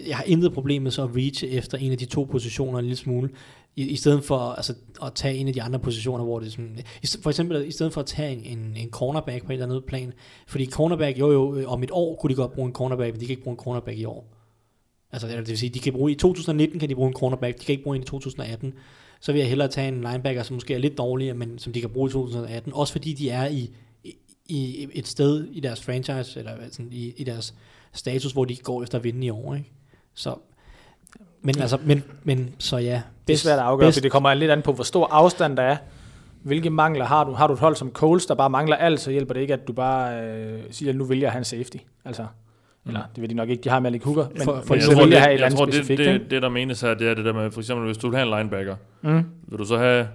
[0.06, 2.84] jeg har intet problem med så at reach efter en af de to positioner en
[2.84, 3.30] lille smule,
[3.76, 6.50] i, i stedet for altså, at tage en af de andre positioner, hvor det er
[6.50, 6.78] sådan,
[7.22, 9.82] for eksempel i stedet for at tage en, en, en cornerback på en eller anden
[9.86, 10.12] plan,
[10.46, 13.20] fordi cornerback, jo jo, øh, om et år kunne de godt bruge en cornerback, men
[13.20, 14.34] de kan ikke bruge en cornerback i år.
[15.12, 17.64] Altså det vil sige, de kan bruge i 2019 kan de bruge en cornerback, de
[17.64, 18.74] kan ikke bruge en i 2018.
[19.20, 21.80] Så vil jeg hellere tage en linebacker, som måske er lidt dårligere, men som de
[21.80, 22.72] kan bruge i 2018.
[22.72, 23.70] Også fordi de er i,
[24.04, 24.14] i,
[24.48, 27.54] i et sted i deres franchise, eller sådan i, i deres
[27.92, 29.54] status, hvor de går efter at vinde i år.
[29.54, 29.72] Ikke?
[30.14, 30.34] Så,
[31.42, 33.02] men altså, men, men så ja.
[33.28, 35.62] Det er svært at afgøre, fordi det kommer lidt an på, hvor stor afstand der
[35.62, 35.76] er.
[36.42, 37.32] Hvilke mangler har du?
[37.32, 39.68] Har du et hold som Coles, der bare mangler alt, så hjælper det ikke, at
[39.68, 41.76] du bare øh, siger, at nu vælger han safety.
[42.04, 42.26] Altså,
[42.86, 44.74] eller det vil de nok ikke, de har Malik Hooker, men, For- for, for for
[44.74, 45.98] jeg tror, det, have et eller jeg andet tror det, specifikt.
[45.98, 46.26] det, ikke?
[46.30, 48.32] det, der menes her, det er det der med, for eksempel, hvis du vil have
[48.34, 49.24] en linebacker, Mm.
[49.48, 50.08] vil du så have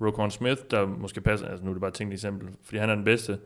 [0.00, 2.90] Roquan Smith, der måske passer, altså nu er det bare et tænkt eksempel, fordi han
[2.90, 3.38] er den bedste,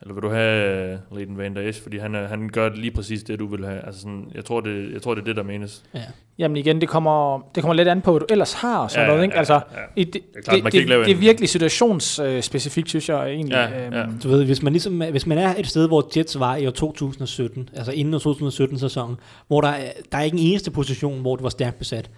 [0.00, 2.90] eller vil du have uh, Leighton Van Der Esch, fordi han, er, han gør lige
[2.90, 3.86] præcis det, du vil have.
[3.86, 5.82] Altså sådan, jeg, tror, det, jeg tror, det er det, der menes.
[5.94, 6.00] Ja.
[6.38, 8.78] Jamen igen, det kommer, det kommer lidt an på, hvad du ellers har.
[8.78, 9.34] og Sådan Ja, noget, ja, ikke?
[9.34, 9.60] ja, Altså, ja.
[9.96, 13.52] i det, Det er klart, det, det, det er virkelig situationsspecifikt, synes jeg egentlig.
[13.54, 14.06] Ja, Øhm, ja.
[14.22, 16.66] Du ved, hvis man, ligesom, er- hvis man er et sted, hvor Jets var i
[16.66, 19.16] år 2017, altså inden 2017-sæsonen,
[19.48, 22.10] hvor der, er- der er ikke en eneste position, hvor det var stærkt besat.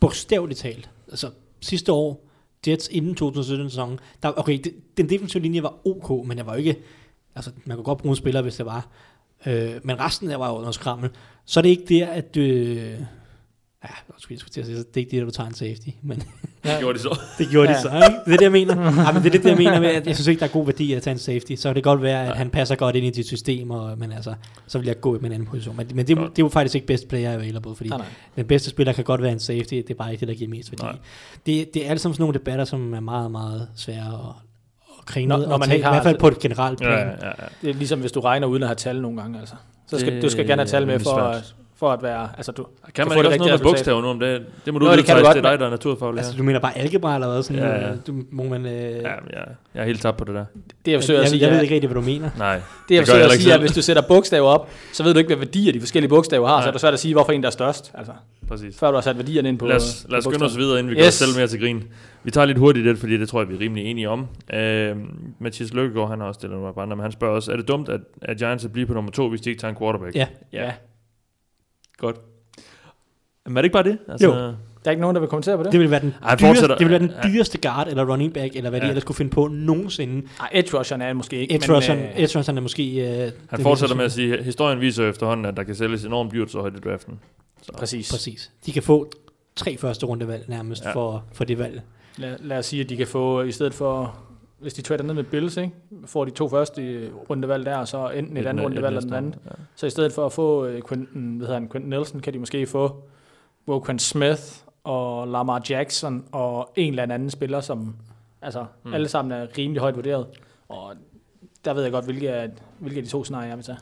[0.00, 0.90] Bogstaveligt talt.
[1.10, 1.26] Altså
[1.60, 2.25] sidste år,
[2.68, 4.58] Jets inden 2017-sæsonen, der, okay,
[4.96, 6.76] den defensive linje var ok, men jeg var jo ikke,
[7.34, 8.88] altså man kunne godt bruge en spiller, hvis det var.
[9.46, 11.10] Øh, men resten der var jo noget skrammel.
[11.44, 13.00] Så er det ikke der, at øh,
[13.90, 15.88] Ja, jeg skulle til at sige, det er ikke det, at du tager en safety,
[16.02, 16.18] men
[16.64, 17.18] Det gjorde de så.
[17.38, 17.74] det gjorde ja.
[17.74, 18.00] de Ja.
[18.00, 18.18] så, ikke?
[18.24, 19.02] Det er det, jeg mener.
[19.02, 20.64] ja, men det er det, jeg mener med, at jeg synes ikke, der er god
[20.66, 21.52] værdi at tage en safety.
[21.56, 22.36] Så kan det godt være, at Nej.
[22.36, 24.34] han passer godt ind i dit system, og, men altså,
[24.66, 25.76] så vil jeg gå med en anden position.
[25.76, 26.30] Men, men det, Godt.
[26.36, 28.06] det er jo faktisk ikke best player available, fordi Nej, nej.
[28.36, 30.50] den bedste spiller kan godt være en safety, det er bare ikke det, der giver
[30.50, 30.82] mest værdi.
[30.82, 30.96] Nej.
[31.46, 34.34] Det, det er alle sammen sådan nogle debatter, som er meget, meget svære at,
[35.06, 36.90] kringe Når- når, man tage, ikke i har- hvert fald på et generelt plan.
[36.92, 37.32] Ja, ja, ja.
[37.62, 39.54] Det er ligesom, hvis du regner uden at have tal nogle gange, altså.
[39.86, 42.28] Så skal, Det du skal gerne have tal med for, at, for at være...
[42.36, 44.46] Altså, du, Kan man få ikke det også noget med bogstaver nu om det?
[44.64, 45.34] Det må du Jo, vide, det kan du Thijs.
[45.34, 47.42] godt, Det er dig, der er naturfaglig Altså, du mener bare algebra eller hvad?
[47.42, 47.90] Sådan, Ja, ja.
[47.90, 49.02] øh, Du, må man, øh, Ja, men
[49.32, 50.44] jeg, jeg er helt tabt på det der.
[50.84, 52.30] det jeg forsøger jeg, at sige, jeg, ved er- ikke rigtig, hvad du mener.
[52.38, 54.68] Nej, det jeg gør jeg forsøger at sige, er, at hvis du sætter bogstaver op,
[54.92, 56.62] så ved du ikke, hvad værdier de forskellige bogstaver har, Nej.
[56.62, 57.92] så er det svært at sige, hvorfor en der er størst.
[57.94, 58.12] Altså,
[58.48, 58.78] præcis.
[58.78, 60.90] før du har sat værdierne ind på Lad os, lad os skynde os videre, inden
[60.90, 61.02] vi yes.
[61.02, 61.14] går Yes.
[61.14, 61.84] selv mere til grin.
[62.22, 64.20] Vi tager lidt hurtigt det, fordi det tror jeg, vi er rimelig enige om.
[64.20, 64.58] Uh,
[65.38, 67.88] Mathias Løkkegaard, han har også stillet nogle andre, men han spørger også, er det dumt,
[67.88, 70.14] at, at Giants vil blive på nummer to, hvis de ikke tager en quarterback?
[70.16, 70.26] Ja.
[70.52, 70.72] Ja.
[71.98, 72.16] Godt.
[73.46, 73.98] Men er det ikke bare det?
[74.08, 74.32] Altså, Jo.
[74.32, 75.72] Der er ikke nogen, der vil kommentere på det?
[75.72, 77.28] Det vil være den, Ej, dyreste, det vil være den Ja.
[77.28, 78.90] dyreste guard eller running back, eller hvad de Ja.
[78.90, 80.14] ellers kunne finde på nogensinde.
[80.38, 81.54] Nej, edge rusheren er måske ikke.
[81.54, 82.94] Edge rusheren, øh, edge rusheren er måske...
[83.24, 86.32] Øh, Han fortsætter med at sige, at historien viser efterhånden, at der kan sælges enormt
[86.32, 87.20] dyrt så højt i draften.
[87.62, 87.72] Så.
[87.72, 88.10] Præcis.
[88.10, 88.50] Præcis.
[88.66, 89.10] De kan få
[89.56, 90.92] tre første rundevalg nærmest ja.
[90.92, 91.82] for, for det valg.
[92.16, 94.18] Lad, lad os sige, at de kan få, i stedet for,
[94.58, 95.72] hvis de trader ned med Bills, ikke?
[96.06, 99.34] får de to første rundevalg der, og så enten et andet rundevalg eller den anden.
[99.44, 99.50] Ja.
[99.74, 102.38] Så i stedet for at få øh, Quentin, hvad hedder han, Quentin Nelson, kan de
[102.38, 103.02] måske få
[103.68, 104.42] Roquan Smith
[104.84, 107.96] og Lamar Jackson og en eller anden spiller, som
[108.42, 108.94] altså, Mm.
[108.94, 110.26] alle sammen er rimelig højt vurderet.
[110.68, 110.94] Og
[111.64, 112.48] der ved jeg godt, hvilke af,
[112.78, 113.78] hvilke af de to scenarier jeg vil tage.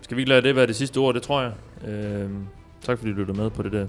[0.00, 1.52] Skal vi lade det være det sidste ord, det tror jeg.
[1.88, 2.30] Øh,
[2.80, 3.86] tak fordi du lyttede med på det der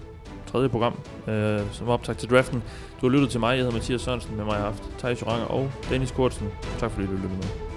[0.54, 0.94] tredje program,
[1.28, 2.64] øh, som optag til draften.
[3.02, 5.46] Du har lyttet til mig, jeg hedder Mathias Sørensen, med mig har haft Thijs Joranger
[5.46, 6.48] og Dennis Kortsen.
[6.80, 7.73] Tak fordi du lyttede med.